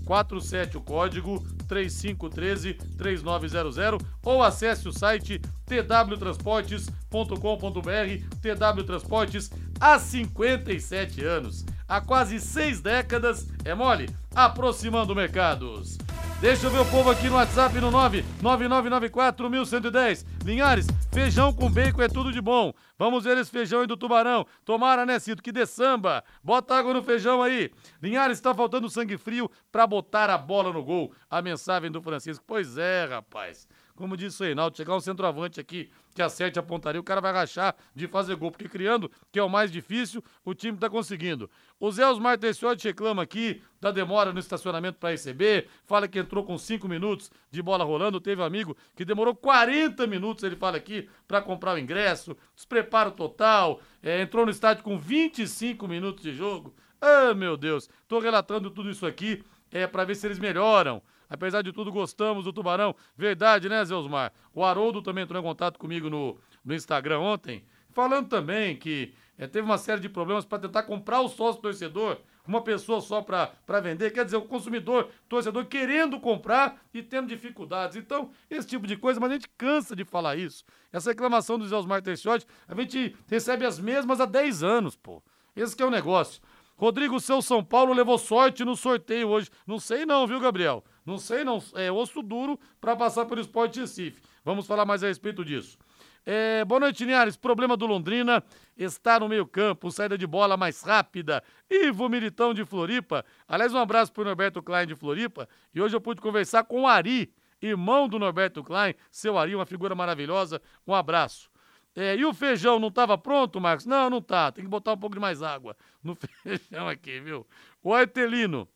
[0.07, 8.39] 47 o código 3513 3900 ou acesse o site twtransportes.com.br.
[8.41, 15.99] TW Transportes há 57 anos, há quase seis décadas, é mole, aproximando mercados.
[16.41, 20.25] Deixa eu ver o povo aqui no WhatsApp no 99994-1110.
[20.43, 22.73] Linhares, feijão com bacon é tudo de bom.
[22.99, 24.47] Vamos ver esse feijão aí do Tubarão.
[24.65, 26.25] Tomara, né, Cito, que dê samba.
[26.43, 27.71] Bota água no feijão aí.
[28.01, 31.13] Linhares, está faltando sangue frio para botar a bola no gol.
[31.29, 32.43] A mensagem do Francisco.
[32.47, 33.69] Pois é, rapaz.
[34.01, 37.35] Como disse o Reinaldo, chegar um centroavante aqui que acerte a pontaria, o cara vai
[37.35, 41.51] rachar de fazer gol, porque criando, que é o mais difícil, o time tá conseguindo.
[41.79, 46.43] O Zé Osmar Teixotti reclama aqui da demora no estacionamento para receber, fala que entrou
[46.45, 50.79] com 5 minutos de bola rolando, teve um amigo que demorou 40 minutos, ele fala
[50.79, 56.33] aqui, para comprar o ingresso, despreparo total, é, entrou no estádio com 25 minutos de
[56.33, 56.75] jogo.
[56.99, 61.03] Ah, meu Deus, tô relatando tudo isso aqui é para ver se eles melhoram.
[61.31, 62.95] Apesar de tudo, gostamos do Tubarão.
[63.17, 64.33] Verdade, né, Zé Osmar?
[64.53, 69.47] O Haroldo também entrou em contato comigo no, no Instagram ontem, falando também que é,
[69.47, 73.81] teve uma série de problemas para tentar comprar o sócio torcedor, uma pessoa só para
[73.81, 77.97] vender, quer dizer, o consumidor, torcedor querendo comprar e tendo dificuldades.
[77.97, 80.65] Então, esse tipo de coisa, mas a gente cansa de falar isso.
[80.93, 85.23] Essa reclamação do Zé Osmar Teixotti, a gente recebe as mesmas há 10 anos, pô.
[85.55, 86.43] Esse que é o negócio.
[86.77, 89.51] Rodrigo, seu São Paulo levou sorte no sorteio hoje.
[89.67, 90.83] Não sei não, viu, Gabriel?
[91.05, 91.63] Não sei não.
[91.75, 94.21] É osso duro para passar pelo Esporte Recife.
[94.45, 95.79] Vamos falar mais a respeito disso.
[96.25, 97.37] É, boa noite, Linhares.
[97.37, 98.43] Problema do Londrina
[98.77, 101.43] está no meio-campo, saída de bola mais rápida.
[101.69, 103.25] Ivo Militão de Floripa.
[103.49, 105.49] Aliás, um abraço para o Norberto Klein de Floripa.
[105.75, 108.95] E hoje eu pude conversar com o Ari, irmão do Norberto Klein.
[109.11, 110.61] Seu Ari, uma figura maravilhosa.
[110.87, 111.51] Um abraço.
[111.97, 113.87] É, e o feijão não estava pronto, Marcos?
[113.87, 114.53] Não, não tá.
[114.53, 117.47] Tem que botar um pouco de mais água no feijão aqui, viu?
[117.83, 118.69] O Artelino.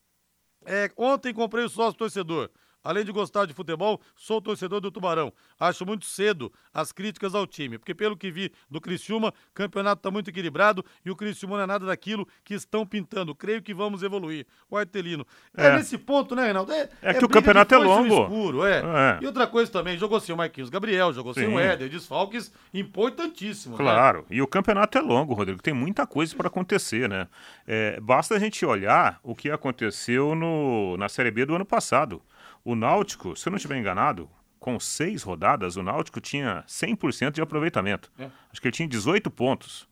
[0.65, 2.51] É, ontem comprei o sócio torcedor.
[2.85, 5.33] Além de gostar de futebol, sou torcedor do Tubarão.
[5.59, 10.01] Acho muito cedo as críticas ao time, porque pelo que vi do Criciúma, o campeonato
[10.01, 13.35] está muito equilibrado e o Criciúma não é nada daquilo que estão pintando.
[13.35, 14.47] Creio que vamos evoluir.
[14.71, 15.27] O Artelino.
[15.57, 16.73] É, é nesse ponto, né, Reinaldo?
[16.73, 18.23] É, é que o campeonato é longo.
[18.23, 18.81] Escuro, é.
[18.81, 19.19] é.
[19.23, 21.41] E outra coisa também, jogou sem o Marquinhos Gabriel, jogou Sim.
[21.41, 23.79] sem o Éder, desfalques importantíssimos.
[23.79, 23.85] Né?
[23.85, 24.25] Claro, né?
[24.31, 27.29] e o campeonato é longo, Rodrigo, tem muita coisa para acontecer, né?
[27.67, 32.21] É, basta a gente olhar o que aconteceu no, na Série B do ano passado.
[32.65, 37.43] O Náutico, se eu não estiver enganado, com seis rodadas, o Náutico tinha 100% de
[37.43, 38.11] aproveitamento.
[38.19, 38.31] É.
[38.51, 39.87] Acho que ele tinha 18 pontos.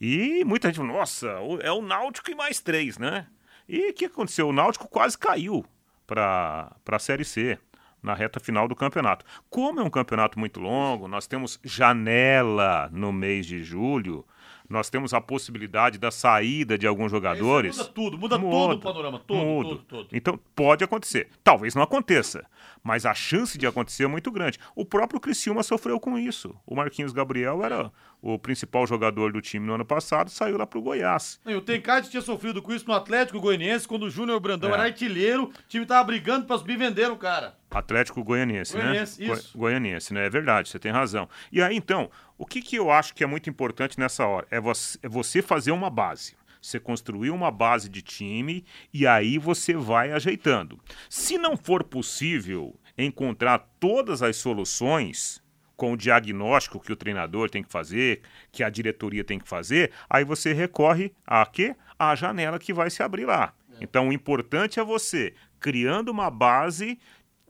[0.00, 1.26] E muita gente falou, nossa,
[1.60, 3.26] é o Náutico e mais três, né?
[3.68, 4.48] E o que aconteceu?
[4.48, 5.64] O Náutico quase caiu
[6.06, 7.58] para a Série C
[8.02, 9.24] na reta final do campeonato.
[9.48, 14.24] Como é um campeonato muito longo, nós temos janela no mês de julho,
[14.72, 17.76] nós temos a possibilidade da saída de alguns jogadores.
[17.76, 19.68] muda tudo, muda, muda todo o panorama, todo, muda.
[19.68, 20.08] todo, todo.
[20.12, 21.28] Então pode acontecer.
[21.44, 22.44] Talvez não aconteça,
[22.82, 24.58] mas a chance de acontecer é muito grande.
[24.74, 26.54] O próprio Criciúma sofreu com isso.
[26.66, 30.80] O Marquinhos Gabriel era o principal jogador do time no ano passado, saiu lá pro
[30.80, 31.40] Goiás.
[31.44, 34.74] E o Tencate tinha sofrido com isso no Atlético Goianiense, quando o Júnior Brandão é.
[34.74, 37.56] era artilheiro, o time tava brigando para subir e vender o cara.
[37.68, 39.34] Atlético Goianiense, Goianiense né?
[39.34, 39.58] Isso.
[39.58, 40.26] Goianiense, né?
[40.26, 41.28] É verdade, você tem razão.
[41.50, 42.08] E aí, então,
[42.38, 44.46] o que, que eu acho que é muito importante nessa hora?
[44.50, 46.36] É você, é você fazer uma base.
[46.60, 50.78] Você construir uma base de time e aí você vai ajeitando.
[51.10, 55.41] Se não for possível encontrar todas as soluções
[55.76, 59.90] com o diagnóstico que o treinador tem que fazer, que a diretoria tem que fazer,
[60.08, 61.74] aí você recorre a quê?
[61.98, 63.54] A janela que vai se abrir lá.
[63.80, 66.98] Então o importante é você criando uma base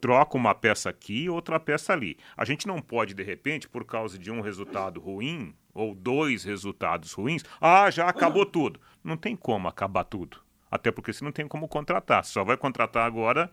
[0.03, 2.19] troca uma peça aqui, outra peça ali.
[2.37, 7.13] A gente não pode, de repente, por causa de um resultado ruim ou dois resultados
[7.13, 8.81] ruins, ah, já acabou tudo.
[9.05, 10.39] Não tem como acabar tudo.
[10.69, 12.25] Até porque você não tem como contratar.
[12.25, 13.49] Só vai contratar agora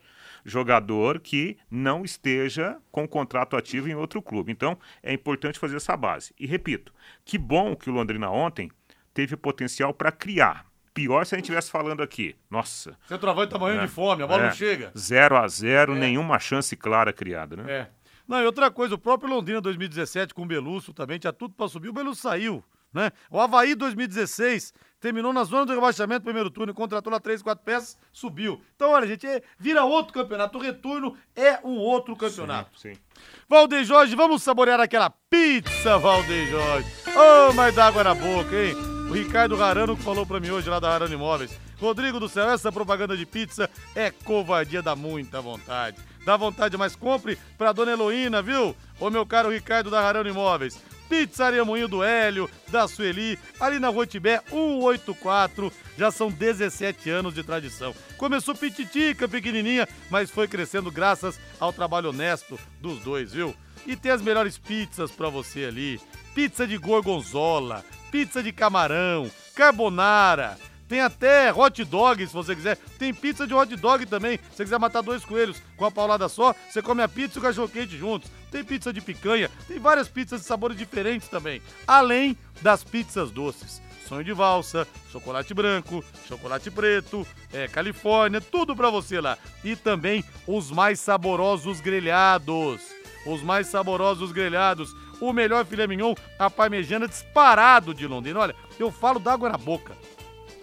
[0.45, 4.51] jogador que não esteja com contrato ativo em outro clube.
[4.51, 6.33] Então, é importante fazer essa base.
[6.39, 6.93] E repito,
[7.25, 8.71] que bom que o Londrina ontem
[9.13, 10.65] teve potencial para criar.
[10.93, 12.35] Pior se a gente estivesse falando aqui.
[12.49, 12.97] Nossa.
[13.07, 14.91] Centroavante tá morrendo é, de fome, a bola é, não chega.
[14.97, 15.99] 0 a 0 é.
[15.99, 17.71] nenhuma chance clara criada, né?
[17.71, 17.89] É.
[18.27, 21.67] Não, e outra coisa, o próprio Londrina 2017 com o Belusso também tinha tudo para
[21.67, 23.11] subir, o Belusso saiu, né?
[23.29, 27.97] O Havaí 2016 terminou na zona do rebaixamento primeiro turno, contratou lá três, quatro peças,
[28.11, 28.61] subiu.
[28.75, 30.57] Então, olha, gente, é, vira outro campeonato.
[30.57, 32.77] O retorno é um outro campeonato.
[32.79, 32.99] Sim, sim.
[33.47, 36.89] Valdeir Jorge, vamos saborear aquela pizza, Valdeir Jorge.
[37.07, 38.75] Ô, oh, mas dá água na boca, hein?
[39.09, 41.59] O Ricardo Rarano que falou pra mim hoje lá da Rarano Imóveis.
[41.79, 45.97] Rodrigo do céu, essa propaganda de pizza é covardia, dá muita vontade.
[46.25, 48.75] Dá vontade, mas compre pra dona Heloína, viu?
[48.99, 50.79] Ô meu caro Ricardo da Rarano Imóveis.
[51.09, 55.73] Pizzaria Moinho do Hélio, da Sueli, ali na Rua Tibé 184.
[55.97, 57.95] Já são 17 anos de tradição.
[58.15, 63.55] Começou pititica, pequenininha, mas foi crescendo graças ao trabalho honesto dos dois, viu?
[63.87, 65.99] E tem as melhores pizzas para você ali.
[66.35, 70.57] Pizza de gorgonzola, pizza de camarão, carbonara,
[70.89, 72.75] tem até hot dog, se você quiser.
[72.97, 74.37] Tem pizza de hot dog também.
[74.37, 77.39] Se você quiser matar dois coelhos com a paulada só, você come a pizza e
[77.39, 78.29] o cachorro quente juntos.
[78.49, 81.61] Tem pizza de picanha, tem várias pizzas de sabores diferentes também.
[81.85, 83.79] Além das pizzas doces.
[84.07, 89.37] Sonho de valsa, chocolate branco, chocolate preto, é, Califórnia, tudo pra você lá.
[89.63, 92.81] E também os mais saborosos grelhados.
[93.27, 94.95] Os mais saborosos grelhados.
[95.21, 98.39] O melhor filé mignon, a parmegiana disparado de Londrina.
[98.39, 99.95] Olha, eu falo d'água na boca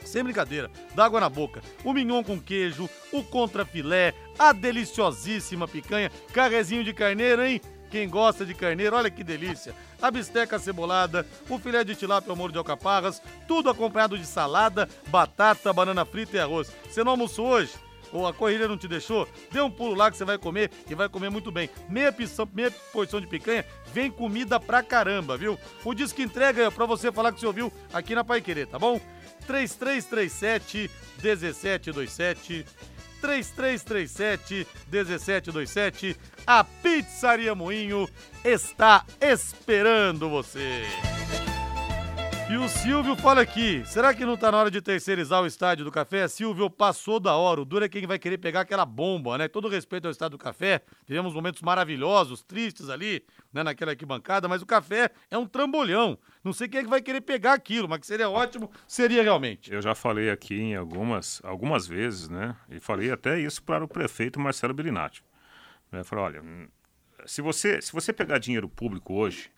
[0.09, 1.63] sem brincadeira, dá água na boca.
[1.85, 7.61] O mignon com queijo, o contrafilé, a deliciosíssima picanha, carrezinho de carneiro, hein?
[7.91, 9.75] Quem gosta de carneiro, olha que delícia.
[10.03, 14.89] A bisteca cebolada, o filé de tilápia ao molho de alcaparras, tudo acompanhado de salada,
[15.09, 16.73] batata, banana frita e arroz.
[16.89, 17.73] Você não almoçou hoje?
[18.13, 19.29] Ou a corrida não te deixou?
[19.51, 21.69] Dê um pulo lá que você vai comer e vai comer muito bem.
[21.89, 25.59] Meia, pição, meia porção de picanha, vem comida pra caramba, viu?
[25.85, 28.79] O disco entrega é pra você falar que você ouviu aqui na Pai Querer, tá
[28.79, 29.01] bom?
[29.47, 30.91] 3337
[31.23, 32.67] 1727
[33.21, 38.09] 3337 1727 A Pizzaria Moinho
[38.45, 40.83] está esperando você.
[42.49, 45.85] E o Silvio fala aqui, será que não tá na hora de terceirizar o estádio
[45.85, 46.29] do café?
[46.29, 49.49] Silvio, passou da hora, o duro é quem vai querer pegar aquela bomba, né?
[49.49, 54.63] Todo respeito ao estádio do café, tivemos momentos maravilhosos, tristes ali, né, naquela arquibancada, mas
[54.63, 56.17] o café é um trambolhão.
[56.45, 59.73] Não sei quem é que vai querer pegar aquilo, mas que seria ótimo, seria realmente.
[59.73, 62.55] Eu já falei aqui em algumas, algumas vezes, né?
[62.71, 65.21] E falei até isso para o prefeito Marcelo Birinati.
[65.91, 66.05] Né?
[66.05, 66.69] Falei, olha,
[67.27, 69.51] se você, se você pegar dinheiro público hoje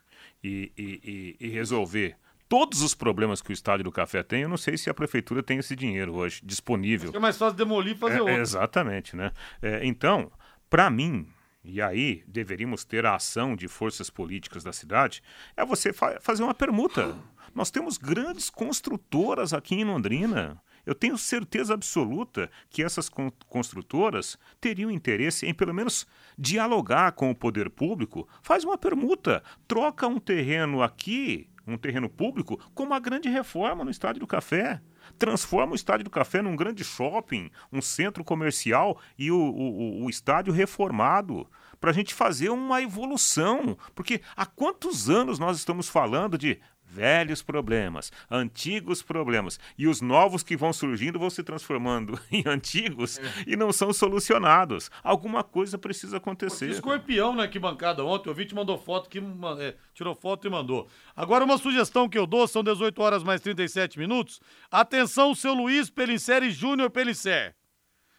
[0.43, 2.17] e, e, e, e resolver
[2.49, 5.43] todos os problemas que o Estádio do Café tem, eu não sei se a prefeitura
[5.43, 7.13] tem esse dinheiro hoje disponível.
[7.15, 8.37] É mais fácil demolir e fazer é, outro.
[8.37, 9.33] Exatamente, né?
[9.61, 10.33] É, então,
[10.71, 11.29] para mim,
[11.63, 15.23] e aí deveríamos ter a ação de forças políticas da cidade,
[15.57, 17.15] é você fa fazer uma permuta.
[17.55, 20.61] Nós temos grandes construtoras aqui em Londrina.
[20.87, 23.11] Eu tenho certeza absoluta que essas
[23.49, 26.07] construtoras teriam interesse em, pelo menos,
[26.39, 28.27] dialogar com o poder público.
[28.43, 33.91] Faz uma permuta, troca um terreno aqui um terreno público com uma grande reforma no
[33.91, 34.81] Estádio do Café.
[35.19, 40.11] Transforma o Estádio do Café num grande shopping, um centro comercial e o, o, o
[40.11, 41.49] estádio reformado
[41.81, 43.77] para a gente fazer uma evolução.
[43.95, 49.61] Porque há quantos anos nós estamos falando de velhos problemas, antigos problemas.
[49.77, 53.23] E os novos que vão surgindo vão se transformando em antigos é.
[53.47, 54.91] e não são solucionados.
[55.03, 56.71] Alguma coisa precisa acontecer.
[56.71, 60.89] Escorpião na bancada ontem, o ouvinte mandou foto, que é, tirou foto e mandou.
[61.15, 64.41] Agora, uma sugestão que eu dou, são 18 horas mais 37 minutos.
[64.71, 67.55] Atenção, seu Luiz Pelincer e Júnior Pelincer.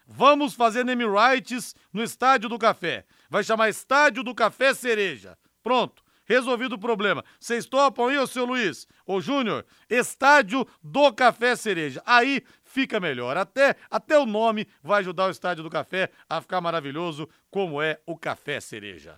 [0.06, 3.06] Vamos fazer name rights no Estádio do Café.
[3.30, 5.38] Vai chamar Estádio do Café Cereja.
[5.62, 6.04] Pronto.
[6.30, 7.26] Resolvido o problema.
[7.40, 8.88] Vocês topam aí, ô seu Luiz?
[9.04, 9.66] Ô Júnior?
[9.90, 12.04] Estádio do Café Cereja.
[12.06, 13.36] Aí fica melhor.
[13.36, 17.98] Até, até o nome vai ajudar o Estádio do Café a ficar maravilhoso, como é
[18.06, 19.16] o Café Cereja.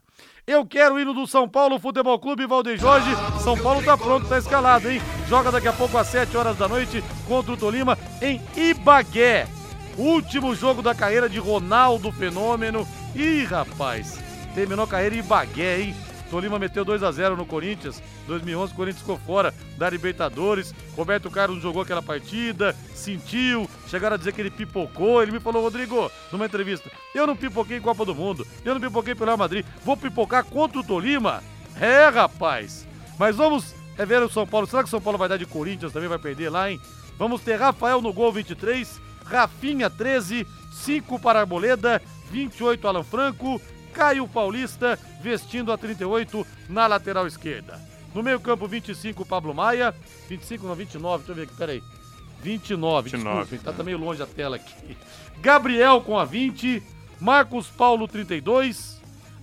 [0.48, 3.12] Eu quero o hino do São Paulo Futebol Clube Valdeir Jorge.
[3.44, 5.02] São Paulo tá pronto, tá escalado, hein?
[5.28, 9.50] Joga daqui a pouco às 7 horas da noite contra o Tolima em Ibagué.
[9.98, 12.88] Último jogo da carreira de Ronaldo Fenômeno.
[13.14, 14.18] Ih, rapaz,
[14.56, 16.11] terminou a carreira em Ibagué, hein?
[16.32, 18.02] Tolima meteu 2 a 0 no Corinthians.
[18.26, 20.74] 2011, o Corinthians ficou fora da Libertadores.
[20.96, 23.70] Roberto Carlos jogou aquela partida, sentiu.
[23.88, 25.22] Chegaram a dizer que ele pipocou.
[25.22, 28.48] Ele me falou, Rodrigo, numa entrevista: Eu não pipoquei em Copa do Mundo.
[28.64, 29.66] Eu não pipoquei pelo Real Madrid.
[29.84, 31.44] Vou pipocar contra o Tolima?
[31.80, 32.88] É, rapaz.
[33.20, 34.66] Mas vamos é ver o São Paulo.
[34.66, 36.08] Será que o São Paulo vai dar de Corinthians também?
[36.08, 36.80] Vai perder lá, hein?
[37.20, 43.62] Vamos ter Rafael no gol 23, Rafinha 13, 5 para Arboleda, 28 Alan Franco,
[43.94, 47.80] Caio Paulista vestindo a 38 na lateral esquerda.
[48.14, 49.94] No meio-campo, 25, Pablo Maia.
[50.28, 51.84] 25, não, 29, deixa eu ver aqui, peraí.
[52.42, 54.98] 29, 29 desculpe, tá, tá meio longe a tela aqui.
[55.40, 56.82] Gabriel com a 20,
[57.20, 59.00] Marcos Paulo 32,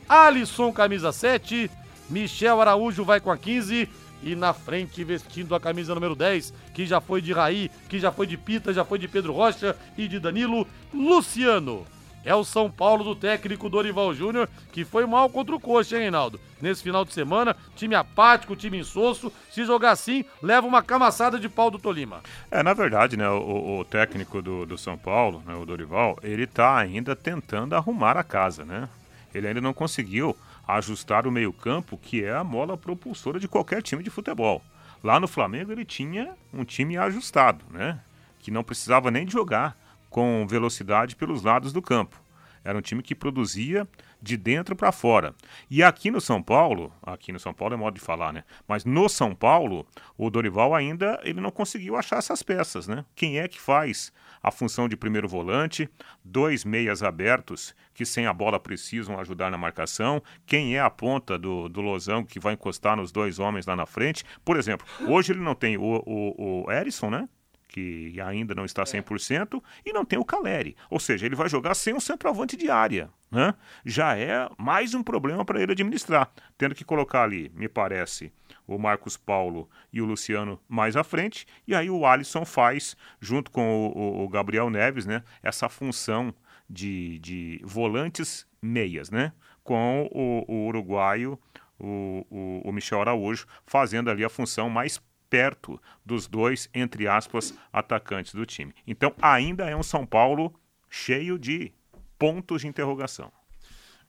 [0.09, 1.71] Alisson camisa 7,
[2.11, 3.89] Michel Araújo vai com a 15
[4.23, 8.11] e na frente vestindo a camisa número 10, que já foi de Raí, que já
[8.11, 11.87] foi de Pita, já foi de Pedro Rocha e de Danilo, Luciano.
[12.25, 16.03] É o São Paulo do técnico Dorival Júnior, que foi mal contra o Coxa, hein,
[16.03, 16.41] Reinaldo?
[16.61, 19.33] Nesse final de semana, time apático, time insosso.
[19.51, 22.21] Se jogar assim, leva uma camaçada de pau do Tolima.
[22.51, 26.47] É, na verdade, né, o, o técnico do, do, São Paulo, né, o Dorival, ele
[26.47, 28.89] tá ainda tentando arrumar a casa, né?
[29.35, 34.03] Ele ainda não conseguiu ajustar o meio-campo, que é a mola propulsora de qualquer time
[34.03, 34.63] de futebol.
[35.03, 38.01] Lá no Flamengo ele tinha um time ajustado, né?
[38.41, 39.77] Que não precisava nem de jogar
[40.09, 42.21] com velocidade pelos lados do campo.
[42.65, 43.89] Era um time que produzia
[44.21, 45.35] de dentro para fora.
[45.71, 48.45] E aqui no São Paulo, aqui no São Paulo é modo de falar, né?
[48.67, 49.87] Mas no São Paulo,
[50.17, 53.05] o Dorival ainda ele não conseguiu achar essas peças, né?
[53.15, 55.89] Quem é que faz a função de primeiro volante,
[56.25, 61.39] dois meias abertos que sem a bola precisam ajudar na marcação, quem é a ponta
[61.39, 64.25] do, do Lozão que vai encostar nos dois homens lá na frente.
[64.45, 67.29] Por exemplo, hoje ele não tem o, o, o Erisson, né?
[67.69, 70.75] Que ainda não está 100%, e não tem o Caleri.
[70.91, 73.11] Ou seja, ele vai jogar sem um centroavante de área.
[73.31, 73.55] Né?
[73.85, 78.33] Já é mais um problema para ele administrar, tendo que colocar ali, me parece,
[78.67, 83.51] o Marcos Paulo e o Luciano mais à frente, e aí o Alisson faz, junto
[83.51, 86.35] com o, o Gabriel Neves, né, essa função
[86.69, 91.39] de, de volantes meias, né, com o, o uruguaio,
[91.79, 95.01] o, o, o Michel Araújo, fazendo ali a função mais
[95.31, 98.75] perto dos dois, entre aspas, atacantes do time.
[98.87, 100.55] Então ainda é um São Paulo
[100.89, 101.73] cheio de
[102.19, 103.31] pontos de interrogação.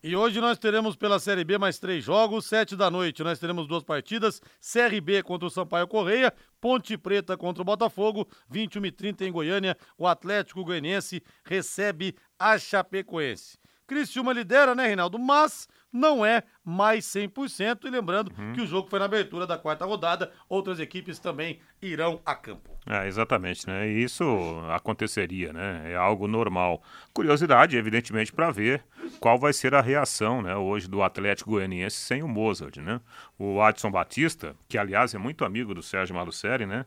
[0.02, 3.68] E hoje nós teremos pela Série B mais três jogos, sete da noite nós teremos
[3.68, 9.26] duas partidas, CRB contra o Sampaio Correia, Ponte Preta contra o Botafogo, 21 e 30
[9.26, 13.58] em Goiânia, o Atlético Goianiense recebe a Chapecoense.
[13.86, 15.20] Criciúma lidera, né, Reinaldo?
[15.20, 17.86] Mas não é mais 100%.
[17.86, 18.54] E lembrando uhum.
[18.54, 22.70] que o jogo foi na abertura da quarta rodada, outras equipes também irão a campo.
[22.88, 23.88] É, exatamente, né?
[23.88, 24.26] E isso
[24.70, 25.92] aconteceria, né?
[25.92, 26.82] É algo normal.
[27.14, 28.84] Curiosidade, evidentemente, para ver
[29.20, 33.02] qual vai ser a reação, né, hoje do Atlético Goianiense sem o Mozart, né?
[33.38, 36.86] O Adson Batista, que aliás é muito amigo do Sérgio Malucelli, né?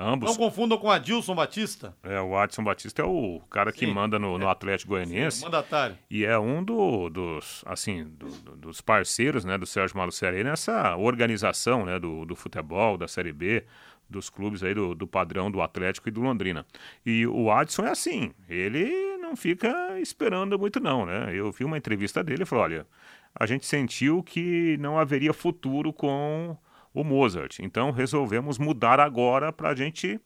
[0.00, 0.30] Ambos.
[0.30, 1.92] Não confundam com Adilson Batista.
[2.04, 3.92] É, o Adson Batista é o cara que Sim.
[3.92, 4.50] manda no, no é.
[4.50, 5.38] Atlético Goianiense.
[5.38, 5.98] Sim, mandatário.
[6.08, 10.96] E é um do, dos, assim, do, do, dos parceiros, né, do Sérgio Malucelli nessa
[10.96, 13.64] organização, né, do, do futebol, da Série B,
[14.08, 16.64] dos clubes aí do, do padrão do Atlético e do Londrina.
[17.04, 21.34] E o Adson é assim, ele não fica esperando muito não, né?
[21.34, 22.86] Eu vi uma entrevista dele e falou, olha,
[23.34, 26.56] a gente sentiu que não haveria futuro com
[26.92, 27.58] o Mozart.
[27.60, 30.20] Então resolvemos mudar agora para a gente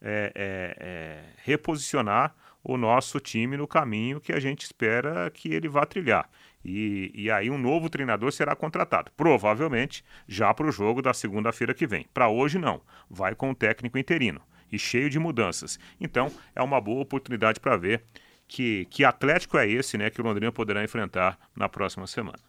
[0.00, 5.68] é, é, é, reposicionar o nosso time no caminho que a gente espera que ele
[5.68, 6.28] vá trilhar.
[6.64, 11.72] E, e aí um novo treinador será contratado, provavelmente já para o jogo da segunda-feira
[11.72, 12.06] que vem.
[12.12, 14.40] Para hoje não, vai com o técnico interino
[14.70, 15.78] e cheio de mudanças.
[16.00, 18.04] Então é uma boa oportunidade para ver
[18.46, 22.47] que, que Atlético é esse né, que o Londrina poderá enfrentar na próxima semana.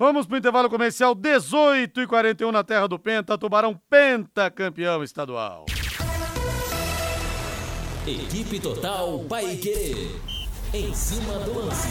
[0.00, 5.04] Vamos para o intervalo comercial 18 e 41 na terra do Penta, Tubarão Penta, campeão
[5.04, 5.66] estadual.
[8.06, 10.18] Equipe Total Paique.
[10.72, 11.90] Em cima do lance.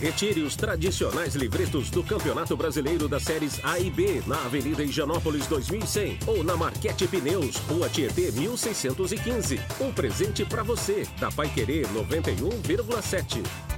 [0.00, 5.46] Retire os tradicionais livretos do Campeonato Brasileiro das séries A e B na Avenida Higienópolis
[5.48, 9.60] 2100 ou na Marquete Pneus, Rua Tietê 1615.
[9.80, 13.77] Um presente para você da Pai Querer 91,7.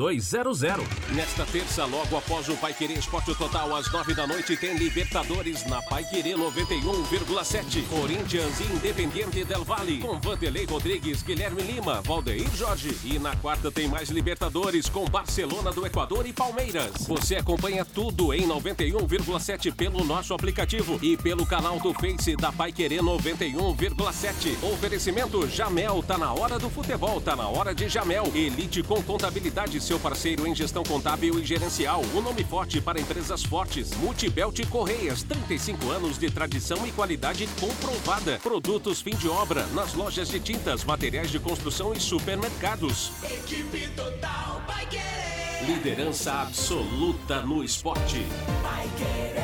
[0.00, 0.88] 5200.
[1.14, 5.66] Nesta terça, logo após o Pai Querer Esporte Total, às 9 da noite, tem Libertadores
[5.66, 7.86] na Pai Querer 91,7.
[7.86, 9.98] Corinthians Independiente Del Valle.
[9.98, 12.96] Com Vanderlei Rodrigues, Guilherme Lima, Valdeir Jorge.
[13.04, 17.06] E na quarta tem mais Libertadores com Barcelona do Equador e Palmeiras.
[17.06, 22.72] Você acompanha tudo em 91,7 pelo nosso aplicativo e pelo canal do Face da Pai
[22.72, 24.72] Querer 91,7.
[24.72, 28.24] Oferecimento Jamel, tá na hora do futebol, tá na hora de Jamel.
[28.34, 32.00] Elite com contabilidade, seu parceiro em gestão contábil e gerencial.
[32.14, 33.90] O um nome forte para empresas fortes.
[33.96, 38.38] Multibelt Correias, 35 anos de tradição e qualidade comprovada.
[38.40, 43.10] Produtos fim de obra nas lojas de tintas, materiais de construção e supermercados.
[43.24, 45.66] Equipe Total vai querer.
[45.66, 48.24] Liderança absoluta no esporte.
[48.62, 49.40] Vai querer.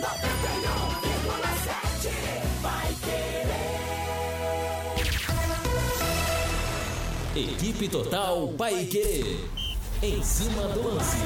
[0.00, 1.23] 91,7
[7.36, 9.40] Equipe Total Paique.
[10.00, 11.16] Em cima do lance.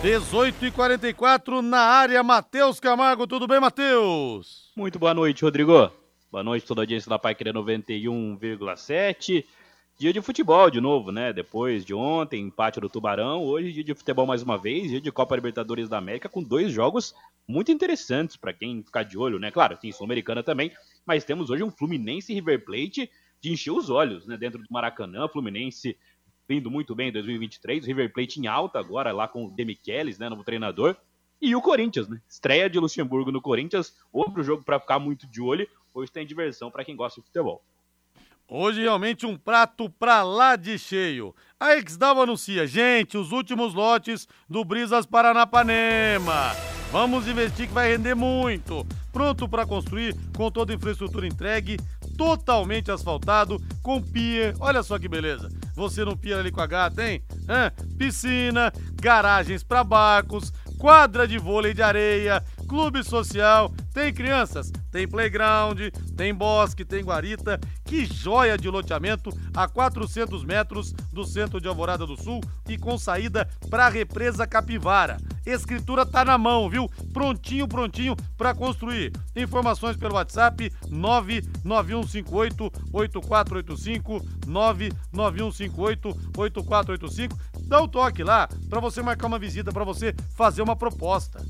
[0.00, 3.26] 18 e 44 na área, Matheus Camargo.
[3.26, 4.70] Tudo bem, Matheus?
[4.76, 5.90] Muito boa noite, Rodrigo.
[6.30, 9.44] Boa noite, toda a audiência da Pai Querer 91,7.
[9.98, 11.32] Dia de futebol de novo, né?
[11.32, 13.42] Depois de ontem, empate do Tubarão.
[13.42, 14.88] Hoje, dia de futebol mais uma vez.
[14.88, 17.12] Dia de Copa Libertadores da América com dois jogos
[17.48, 19.50] muito interessantes para quem ficar de olho, né?
[19.50, 20.70] Claro, tem Sul-Americana também,
[21.04, 23.10] mas temos hoje um Fluminense River Plate
[23.46, 24.36] de encher os olhos, né?
[24.36, 25.96] Dentro do Maracanã, Fluminense
[26.48, 30.28] vindo muito bem em 2023, River Plate em alta agora lá com o Demichelis, né?
[30.28, 30.96] Novo treinador.
[31.40, 32.20] E o Corinthians, né?
[32.28, 35.68] Estreia de Luxemburgo no Corinthians, outro jogo para ficar muito de olho.
[35.92, 37.62] Hoje tem diversão para quem gosta de futebol.
[38.48, 41.34] Hoje realmente um prato pra lá de cheio.
[41.58, 46.52] A Exdal anuncia, gente, os últimos lotes do Brisas Paranapanema.
[46.92, 48.86] Vamos investir que vai render muito.
[49.12, 51.76] Pronto para construir com toda a infraestrutura entregue,
[52.16, 54.54] totalmente asfaltado, com pier.
[54.58, 55.48] Olha só que beleza.
[55.74, 57.22] Você não pia ali com a gata, hein?
[57.48, 57.70] Hã?
[57.98, 65.80] Piscina, garagens para barcos, quadra de vôlei de areia, clube social, tem crianças, tem playground,
[66.16, 67.58] tem bosque, tem guarita.
[67.84, 72.98] Que joia de loteamento a 400 metros do centro de Alvorada do Sul e com
[72.98, 75.16] saída para a represa Capivara.
[75.46, 76.90] Escritura tá na mão, viu?
[77.12, 79.12] Prontinho, prontinho para construir.
[79.36, 87.38] Informações pelo WhatsApp 99158 8485 99158 8485.
[87.62, 91.44] Dá um toque lá para você marcar uma visita, para você fazer uma proposta.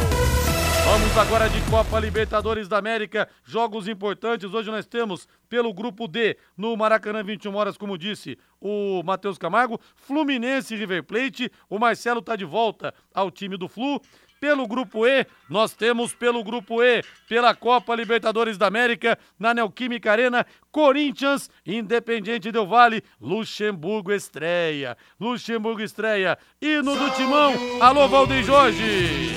[0.84, 4.52] Vamos agora de Copa Libertadores da América, jogos importantes.
[4.52, 9.80] Hoje nós temos pelo grupo D, no Maracanã, 21 horas, como disse o Matheus Camargo,
[9.96, 11.52] Fluminense River Plate.
[11.70, 14.02] O Marcelo está de volta ao time do Flu.
[14.42, 20.12] Pelo grupo E, nós temos pelo grupo E, pela Copa Libertadores da América, na Neoquímica
[20.12, 24.98] Arena, Corinthians, Independiente Del Vale, Luxemburgo estreia.
[25.20, 26.40] Luxemburgo estreia.
[26.60, 29.30] Hino do Timão, alô Valdeir Jorge.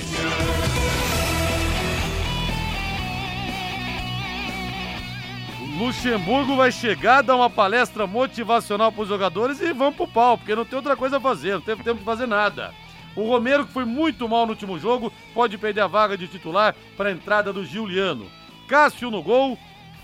[5.78, 10.54] Luxemburgo vai chegar, dar uma palestra motivacional para os jogadores e vão pro pau, porque
[10.54, 12.72] não tem outra coisa a fazer, não teve tempo de fazer nada.
[13.16, 16.74] O Romero, que foi muito mal no último jogo, pode perder a vaga de titular
[16.96, 18.26] para a entrada do Giuliano.
[18.66, 19.58] Cássio no gol,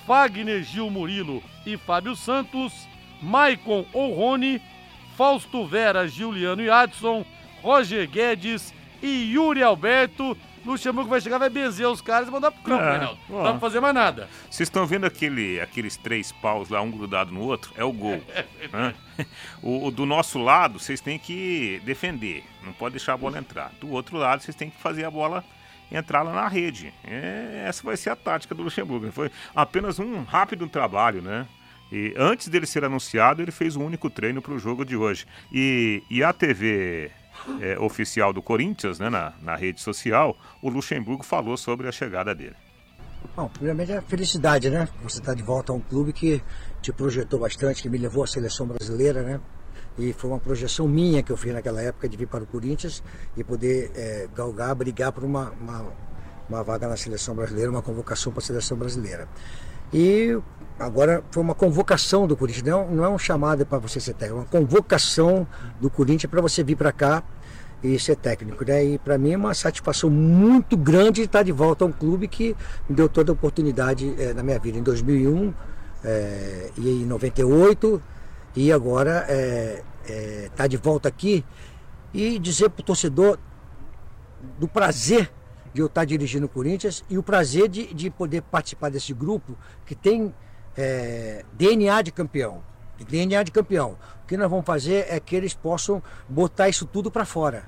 [0.06, 2.88] Fagner, Gil Murilo e Fábio Santos,
[3.20, 4.61] Maicon ou Rony,
[5.16, 7.24] Fausto Vera, Giuliano e Adson,
[7.62, 12.62] Roger Guedes e Yuri Alberto Luxemburgo vai chegar, vai benzer os caras e mandar pro
[12.62, 13.20] campo, é, Reinaldo.
[13.28, 14.28] Não dá pra fazer mais nada.
[14.50, 17.72] Vocês estão vendo aquele, aqueles três paus lá, um grudado no outro?
[17.76, 18.22] É o gol.
[18.72, 18.94] né?
[19.62, 22.44] o, o, do nosso lado, vocês têm que defender.
[22.62, 23.72] Não pode deixar a bola entrar.
[23.80, 25.44] Do outro lado, vocês têm que fazer a bola
[25.90, 26.92] entrar lá na rede.
[27.04, 29.11] É, essa vai ser a tática do Luxemburgo.
[29.12, 31.46] Foi apenas um rápido trabalho, né?
[31.92, 35.26] E antes dele ser anunciado, ele fez um único treino para o jogo de hoje.
[35.52, 37.11] E, e a TV
[37.61, 42.34] é, oficial do Corinthians, né, na, na rede social, o Luxemburgo falou sobre a chegada
[42.34, 42.57] dele.
[43.36, 44.88] Bom, primeiramente é felicidade, né?
[45.03, 46.43] Você está de volta a um clube que
[46.80, 49.41] te projetou bastante, que me levou à seleção brasileira, né?
[49.99, 53.03] E foi uma projeção minha que eu fiz naquela época de vir para o Corinthians
[53.36, 55.93] e poder é, galgar, brigar por uma, uma,
[56.49, 59.28] uma vaga na seleção brasileira, uma convocação para a seleção brasileira.
[59.93, 60.38] E
[60.81, 64.39] agora foi uma convocação do Corinthians, não, não é um chamado para você ser técnico,
[64.39, 65.47] é uma convocação
[65.78, 67.22] do Corinthians para você vir para cá
[67.85, 68.64] e ser técnico.
[68.64, 68.85] Né?
[68.85, 72.57] E para mim é uma satisfação muito grande estar de volta a um clube que
[72.89, 74.78] me deu toda a oportunidade é, na minha vida.
[74.78, 75.53] Em 2001
[76.03, 78.03] é, e em 98
[78.57, 81.45] e agora é, é, tá de volta aqui
[82.12, 83.39] e dizer para o torcedor
[84.59, 85.31] do prazer
[85.74, 89.57] de eu estar dirigindo o Corinthians e o prazer de, de poder participar desse grupo
[89.85, 90.35] que tem
[90.81, 92.62] é, DNA de campeão.
[93.09, 93.97] DNA de campeão.
[94.24, 97.64] O que nós vamos fazer é que eles possam botar isso tudo para fora.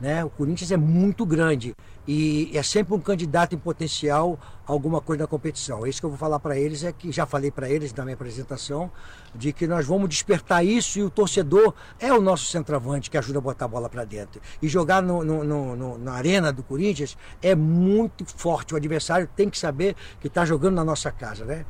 [0.00, 0.24] Né?
[0.24, 1.74] O Corinthians é muito grande
[2.06, 5.86] e é sempre um candidato em potencial a alguma coisa na competição.
[5.86, 8.04] É isso que eu vou falar para eles, é que já falei para eles na
[8.04, 8.90] minha apresentação,
[9.34, 13.38] de que nós vamos despertar isso e o torcedor é o nosso centroavante que ajuda
[13.38, 14.40] a botar a bola para dentro.
[14.60, 15.44] E jogar no, no,
[15.76, 18.74] no, na arena do Corinthians é muito forte.
[18.74, 21.64] O adversário tem que saber que está jogando na nossa casa, né?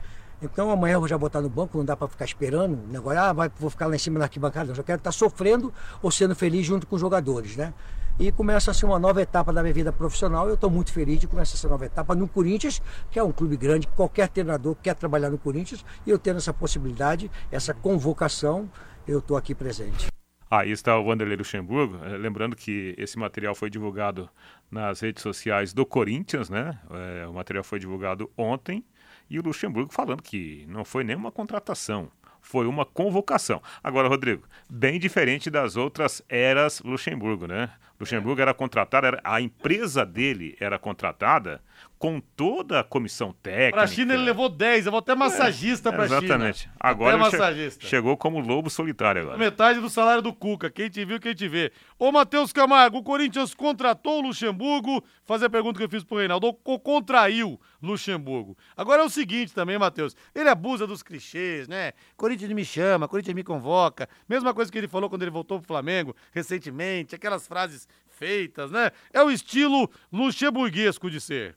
[0.45, 2.78] Então amanhã eu vou já botar no banco, não dá para ficar esperando.
[2.88, 4.70] Negócio, ah, vai, vou ficar lá em cima na arquibancada.
[4.70, 5.72] Eu já quero estar sofrendo
[6.03, 7.72] ou sendo feliz junto com os jogadores, né?
[8.18, 10.47] E começa assim uma nova etapa da minha vida profissional.
[10.49, 12.80] Eu estou muito feliz de começar essa nova etapa no Corinthians,
[13.11, 16.53] que é um clube grande, qualquer treinador quer trabalhar no Corinthians, e eu tendo essa
[16.53, 18.70] possibilidade, essa convocação,
[19.07, 20.07] eu estou aqui presente.
[20.49, 22.05] Aí está o Wanderlei Luxemburgo.
[22.05, 24.30] É, lembrando que esse material foi divulgado
[24.70, 26.78] nas redes sociais do Corinthians, né?
[26.90, 28.84] É, o material foi divulgado ontem.
[29.28, 32.10] E o Luxemburgo falando que não foi nenhuma contratação,
[32.40, 33.62] foi uma convocação.
[33.82, 37.70] Agora, Rodrigo, bem diferente das outras eras Luxemburgo, né?
[38.05, 41.61] Luxemburgo era contratado, era, a empresa dele era contratada
[41.98, 43.76] com toda a comissão técnica.
[43.76, 46.18] Para a China ele levou 10, eu vou até massagista é, para a China.
[46.22, 46.70] Exatamente.
[46.78, 47.86] Agora massagista.
[47.86, 49.38] chegou como lobo solitário agora.
[49.38, 51.72] Metade do salário do Cuca, quem te viu, quem te vê.
[51.98, 56.18] Ô Matheus Camargo, o Corinthians contratou o Luxemburgo, fazer a pergunta que eu fiz pro
[56.18, 58.57] Reinaldo, contraiu Luxemburgo.
[58.76, 61.92] Agora é o seguinte também, Matheus, ele abusa dos clichês, né?
[62.16, 65.66] Corinthians me chama, Corinthians me convoca, mesma coisa que ele falou quando ele voltou pro
[65.66, 68.90] Flamengo recentemente, aquelas frases feitas, né?
[69.12, 71.56] É o estilo luxemburguesco de ser.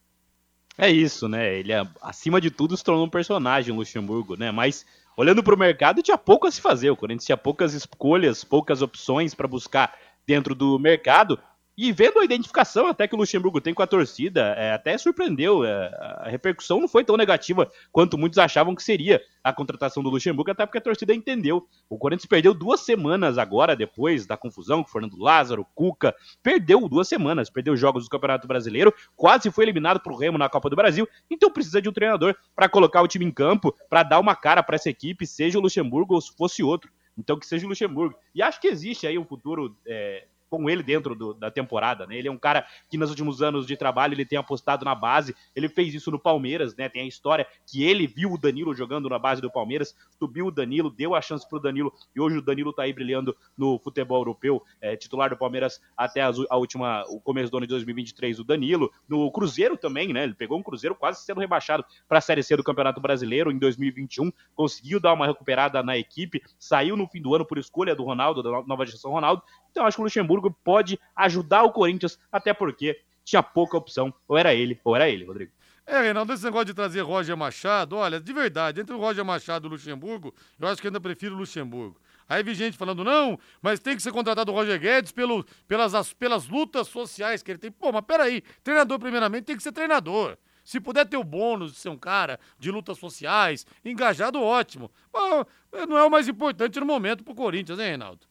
[0.78, 1.58] É isso, né?
[1.58, 4.51] Ele, acima de tudo, se tornou um personagem, Luxemburgo, né?
[4.51, 4.86] Mas
[5.18, 6.91] olhando para o mercado, tinha pouco a se fazer.
[6.91, 9.97] O Corinthians tinha poucas escolhas, poucas opções para buscar
[10.28, 11.39] dentro do mercado.
[11.78, 15.64] E vendo a identificação até que o Luxemburgo tem com a torcida, é, até surpreendeu.
[15.64, 20.10] É, a repercussão não foi tão negativa quanto muitos achavam que seria a contratação do
[20.10, 21.68] Luxemburgo, até porque a torcida entendeu.
[21.88, 26.16] O Corinthians perdeu duas semanas agora, depois da confusão com Fernando Lázaro, Cuca.
[26.42, 30.50] Perdeu duas semanas, perdeu jogos do Campeonato Brasileiro, quase foi eliminado para o Remo na
[30.50, 31.08] Copa do Brasil.
[31.30, 34.64] Então precisa de um treinador para colocar o time em campo, para dar uma cara
[34.64, 36.92] para essa equipe, seja o Luxemburgo ou se fosse outro.
[37.16, 38.18] Então que seja o Luxemburgo.
[38.34, 39.78] E acho que existe aí um futuro.
[39.86, 42.18] É com ele dentro do, da temporada, né?
[42.18, 45.36] Ele é um cara que nos últimos anos de trabalho ele tem apostado na base,
[45.56, 46.89] ele fez isso no Palmeiras, né?
[46.89, 50.52] Tem a história que ele viu o Danilo jogando na base do Palmeiras, subiu o
[50.52, 54.20] Danilo, deu a chance pro Danilo e hoje o Danilo tá aí brilhando no futebol
[54.20, 58.39] europeu, é, titular do Palmeiras até a, a última, o começo do ano de 2023,
[58.39, 60.24] o Danilo, no Cruzeiro também, né?
[60.24, 63.58] Ele pegou um Cruzeiro quase sendo rebaixado para a Série C do Campeonato Brasileiro em
[63.58, 68.04] 2021, conseguiu dar uma recuperada na equipe, saiu no fim do ano por escolha do
[68.04, 69.41] Ronaldo, da nova gestão Ronaldo,
[69.78, 74.12] então acho que o Luxemburgo pode ajudar o Corinthians, até porque tinha pouca opção.
[74.28, 75.52] Ou era ele, ou era ele, Rodrigo.
[75.86, 79.68] É, Reinaldo, esse negócio de trazer Roger Machado, olha, de verdade, entre o Roger Machado
[79.68, 82.02] e o Luxemburgo, eu acho que ainda prefiro o Luxemburgo.
[82.28, 85.94] Aí vi gente falando, não, mas tem que ser contratado o Roger Guedes pelo, pelas,
[85.94, 87.72] as, pelas lutas sociais que ele tem.
[87.72, 90.38] Pô, mas peraí, treinador primeiramente tem que ser treinador.
[90.64, 94.92] Se puder ter o bônus de ser um cara de lutas sociais, engajado, ótimo.
[95.14, 98.28] Mas não é o mais importante no momento pro Corinthians, hein, Reinaldo?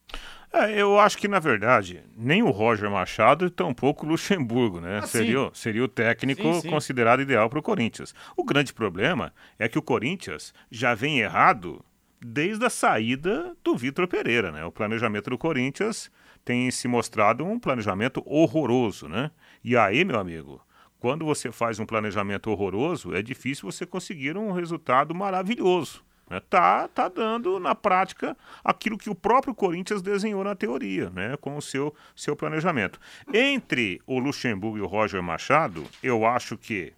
[0.53, 5.01] É, eu acho que, na verdade, nem o Roger Machado e tampouco o Luxemburgo, né?
[5.03, 6.71] Ah, seria, seria o técnico sim, sim.
[6.71, 8.15] considerado ideal para o Corinthians.
[8.37, 11.85] O grande problema é que o Corinthians já vem errado
[12.21, 14.65] desde a saída do Vitor Pereira, né?
[14.65, 16.11] O planejamento do Corinthians
[16.45, 19.31] tem se mostrado um planejamento horroroso, né?
[19.63, 20.65] E aí, meu amigo,
[20.99, 26.05] quando você faz um planejamento horroroso, é difícil você conseguir um resultado maravilhoso.
[26.29, 26.41] Né?
[26.51, 31.37] Tá, tá dando na prática aquilo que o próprio Corinthians desenhou na teoria, né?
[31.41, 33.01] com o seu, seu planejamento.
[33.33, 36.93] Entre o Luxemburgo e o Roger Machado, eu acho que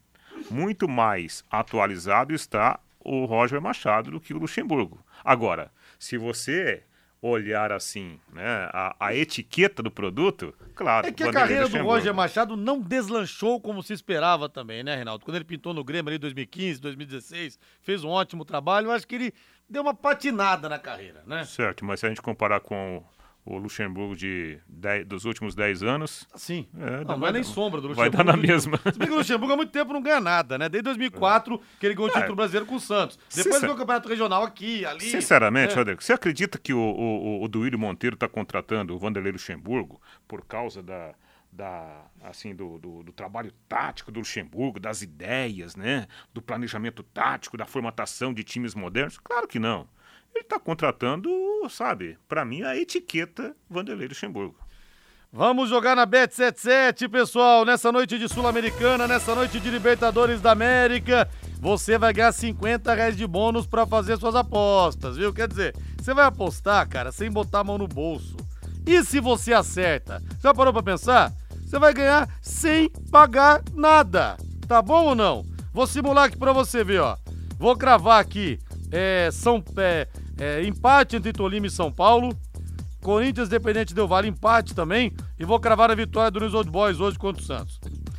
[0.50, 4.98] muito mais atualizado está o Roger Machado do que o Luxemburgo.
[5.24, 6.82] Agora, se você
[7.20, 11.06] olhar assim, né, a, a, etiqueta do produto, claro.
[11.06, 15.24] É que a carreira do Roger Machado não deslanchou como se esperava também, né, Reinaldo?
[15.24, 19.06] Quando ele pintou no Grêmio ali em 2015, 2016, fez um ótimo trabalho, eu acho
[19.06, 19.34] que ele
[19.68, 21.44] deu uma patinada na carreira, né?
[21.44, 23.04] Certo, mas se a gente comparar com o
[23.56, 26.26] Luxemburgo de dez, dos últimos 10 anos.
[26.34, 26.68] Sim.
[26.76, 28.16] É, não, não é nem sombra do Luxemburgo.
[28.16, 28.78] Vai dar na mesma.
[28.92, 30.68] Se bem que o Luxemburgo há muito tempo não ganha nada, né?
[30.68, 32.36] Desde 2004 que ele ganhou o título é.
[32.36, 33.16] brasileiro com o Santos.
[33.16, 33.60] Depois Sincer...
[33.60, 35.04] ganhou o campeonato regional aqui, ali.
[35.04, 35.76] Sinceramente, é.
[35.76, 40.44] Rodrigo, você acredita que o, o, o Duílio Monteiro está contratando o Vanderlei Luxemburgo por
[40.44, 41.14] causa da,
[41.50, 47.56] da assim do, do, do, trabalho tático do Luxemburgo, das ideias, né, do planejamento tático,
[47.56, 49.18] da formatação de times modernos?
[49.18, 49.88] Claro que não.
[50.38, 51.28] Ele está contratando,
[51.68, 54.54] sabe, para mim, a etiqueta Vanderlei Luxemburgo.
[55.32, 57.64] Vamos jogar na Bet77, pessoal.
[57.64, 61.28] Nessa noite de Sul-Americana, nessa noite de Libertadores da América,
[61.60, 65.34] você vai ganhar 50 reais de bônus para fazer suas apostas, viu?
[65.34, 68.36] Quer dizer, você vai apostar, cara, sem botar a mão no bolso.
[68.86, 70.22] E se você acerta?
[70.40, 71.32] Já parou para pensar?
[71.66, 74.36] Você vai ganhar sem pagar nada.
[74.68, 75.44] Tá bom ou não?
[75.74, 77.16] Vou simular aqui para você ver, ó.
[77.58, 78.60] Vou cravar aqui
[78.90, 80.06] é, São, é,
[80.38, 82.34] é, empate entre Tolima e São Paulo.
[83.02, 85.12] Corinthians Dependente deu Vale empate também.
[85.38, 87.78] E vou cravar a vitória do News Old Boys hoje contra o Santos.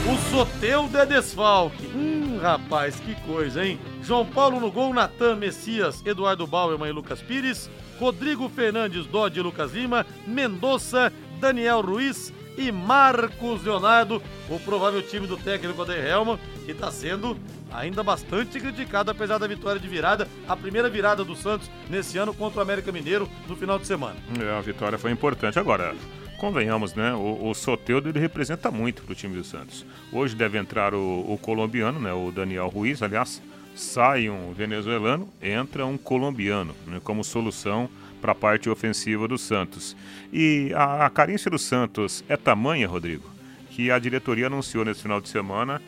[0.08, 1.88] O Soteudo é desfalque.
[1.88, 3.80] Hum, rapaz, que coisa, hein?
[4.04, 9.42] João Paulo no gol, Natan Messias, Eduardo Bauerman e Lucas Pires, Rodrigo Fernandes, Dodge e
[9.42, 16.40] Lucas Lima, Mendonça, Daniel Ruiz e Marcos Leonardo, o provável time do técnico Adair Helman,
[16.66, 17.36] que está sendo
[17.74, 22.32] ainda bastante criticado, apesar da vitória de virada, a primeira virada do Santos nesse ano
[22.32, 24.16] contra o América Mineiro no final de semana.
[24.40, 25.58] É, a vitória foi importante.
[25.58, 25.96] Agora,
[26.36, 27.14] convenhamos, né?
[27.14, 29.86] O, o Soteudo ele representa muito para o time do Santos.
[30.12, 32.14] Hoje deve entrar o, o colombiano, né?
[32.14, 33.42] O Daniel Ruiz, aliás,
[33.76, 37.02] sai um venezuelano, entra um colombiano, né?
[37.04, 37.90] Como solução
[38.22, 39.96] para a parte ofensiva do Santos.
[40.32, 43.30] E a, a carência do Santos é tamanha, Rodrigo,
[43.70, 45.82] que a diretoria anunciou nesse final de semana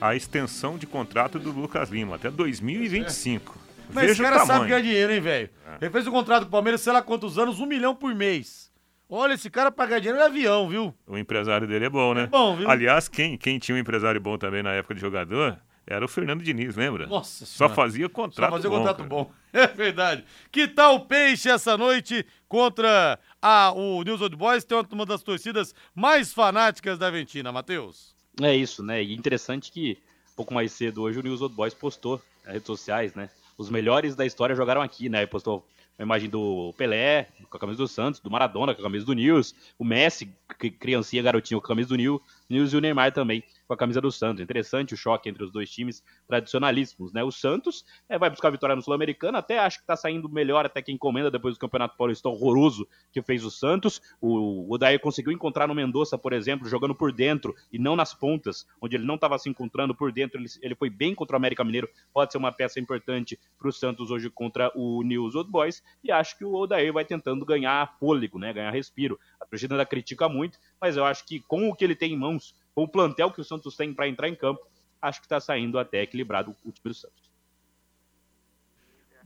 [0.00, 3.58] a extensão de contrato do Lucas Lima até 2025.
[3.92, 5.50] Mas Veja esse o cara sabe ganhar dinheiro, hein, velho?
[5.80, 8.69] Ele fez um contrato com o Palmeiras, sei lá quantos anos, um milhão por mês.
[9.12, 10.94] Olha, esse cara ganhar dinheiro é avião, viu?
[11.04, 12.28] O empresário dele é bom, né?
[12.28, 12.70] bom, viu?
[12.70, 16.44] Aliás, quem, quem tinha um empresário bom também na época de jogador era o Fernando
[16.44, 17.08] Diniz, lembra?
[17.08, 17.74] Nossa Só Senhora.
[17.74, 18.76] fazia contrato Só fazer bom.
[18.76, 19.08] contrato cara.
[19.08, 19.32] bom.
[19.52, 20.24] É verdade.
[20.52, 24.62] Que tal o Peixe essa noite contra a, o News Old Boys?
[24.62, 28.14] Tem uma das torcidas mais fanáticas da Aventina, Matheus.
[28.40, 29.02] É isso, né?
[29.02, 29.98] E interessante que
[30.32, 33.28] um pouco mais cedo hoje o News Old Boys postou nas redes sociais, né?
[33.58, 35.26] Os melhores da história jogaram aqui, né?
[35.26, 35.66] Postou
[36.00, 39.12] uma imagem do Pelé com a camisa do Santos, do Maradona com a camisa do
[39.12, 43.12] News, o Messi, cri- criancinha, garotinho com a camisa do News, News e o Neymar
[43.12, 44.42] também com a camisa do Santos.
[44.42, 47.22] Interessante o choque entre os dois times tradicionalíssimos, né?
[47.22, 50.66] O Santos é, vai buscar a vitória no Sul-Americano, até acho que tá saindo melhor
[50.66, 54.02] até que encomenda depois do Campeonato Paulista horroroso que fez o Santos.
[54.20, 58.66] O, Odair conseguiu encontrar no Mendonça, por exemplo, jogando por dentro e não nas pontas,
[58.80, 60.40] onde ele não estava se encontrando por dentro.
[60.40, 63.72] Ele, ele foi bem contra o América Mineiro, pode ser uma peça importante para o
[63.72, 65.80] Santos hoje contra o News Old Boys.
[66.02, 68.52] E acho que o Odair vai tentando ganhar fôlego, né?
[68.52, 69.16] Ganhar respiro.
[69.40, 72.18] A torcida ainda critica muito, mas eu acho que com o que ele tem em
[72.18, 74.60] mãos, com o plantel que o Santos tem para entrar em campo,
[75.02, 77.30] acho que está saindo até equilibrado o time do Santos.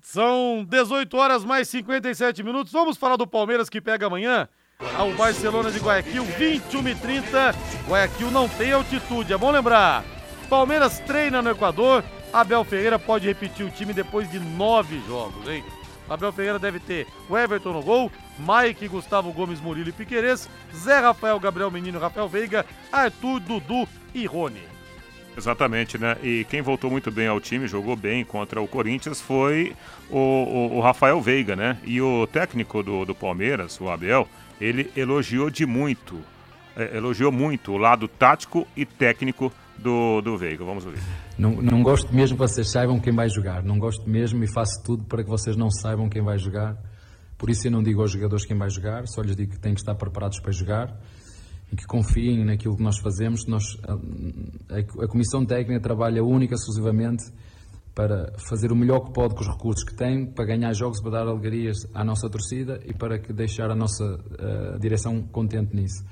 [0.02, 2.72] São 18 horas mais 57 minutos.
[2.72, 4.48] Vamos falar do Palmeiras que pega amanhã
[4.98, 7.54] ao Barcelona de Guayaquil, 21 e 30.
[7.88, 10.04] Guayaquil não tem altitude, é bom lembrar.
[10.50, 12.02] Palmeiras treina no Equador.
[12.32, 15.64] Abel Ferreira pode repetir o time depois de nove jogos, hein?
[16.08, 20.98] Abel Ferreira deve ter o Everton no gol, Mike, Gustavo Gomes, Murilo e Piquerez, Zé
[21.00, 24.60] Rafael, Gabriel Menino, Rafael Veiga, Arthur, Dudu e Rony.
[25.36, 26.16] Exatamente, né?
[26.22, 29.74] E quem voltou muito bem ao time, jogou bem contra o Corinthians, foi
[30.08, 31.76] o, o- o Rafael Veiga, né?
[31.82, 34.28] E o técnico do, do Palmeiras, o Abel,
[34.60, 36.20] ele elogiou de muito,
[36.76, 40.64] é, elogiou muito o lado tático e técnico do, do Veiga.
[40.64, 41.00] Vamos ouvir.
[41.38, 43.62] Não, não gosto mesmo que vocês saibam quem vai jogar.
[43.62, 46.76] Não gosto mesmo e faço tudo para que vocês não saibam quem vai jogar.
[47.36, 49.74] Por isso eu não digo aos jogadores quem vai jogar, só lhes digo que têm
[49.74, 50.96] que estar preparados para jogar
[51.70, 53.46] e que confiem naquilo que nós fazemos.
[53.46, 53.92] Nós, a,
[54.74, 57.24] a- a Comissão Técnica trabalha única e exclusivamente
[57.94, 61.10] para fazer o melhor que pode com os recursos que tem, para ganhar jogos, para
[61.12, 64.04] dar alegrias à nossa torcida e para que deixar a nossa
[64.38, 66.04] eh, direção contente nisso.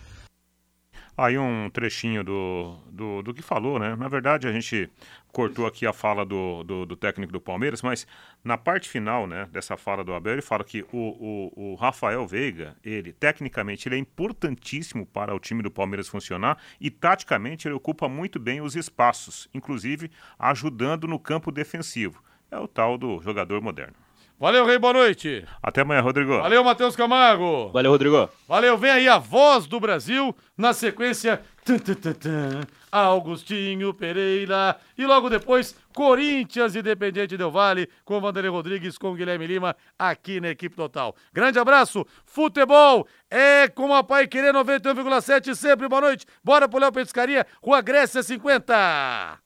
[1.16, 3.94] Aí um trechinho do, do, do, que falou, né?
[3.96, 4.90] Na verdade, a gente
[5.30, 8.06] cortou aqui a fala do, do, do, técnico do Palmeiras, mas
[8.42, 12.26] na parte final né, dessa fala do Abel, ele fala que o, o, o, Rafael
[12.26, 17.74] Veiga, ele, tecnicamente, ele é importantíssimo para o time do Palmeiras funcionar e, taticamente, ele
[17.74, 22.22] ocupa muito bem os espaços, inclusive ajudando no campo defensivo.
[22.50, 23.94] É o tal do jogador moderno.
[24.43, 25.45] Valeu, Rei, boa noite.
[25.62, 26.38] Até amanhã, Rodrigo.
[26.38, 27.68] Valeu, Matheus Camargo.
[27.68, 28.28] Valeu, Rodrigo.
[28.49, 34.76] Valeu, vem aí a voz do Brasil, na sequência, tum, tum, tum, Augustinho Pereira.
[34.99, 40.49] E logo depois, Corinthians Independente Del Vale, com Vanderlei Rodrigues, com Guilherme Lima, aqui na
[40.49, 41.14] equipe total.
[41.32, 46.26] Grande abraço, futebol é com a Pai Querer 91,7, sempre boa noite.
[46.43, 49.38] Bora pro Léo Petiscaria, Rua Grécia 50.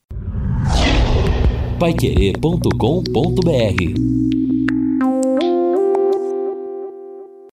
[1.79, 4.26] Paiquerê.com.br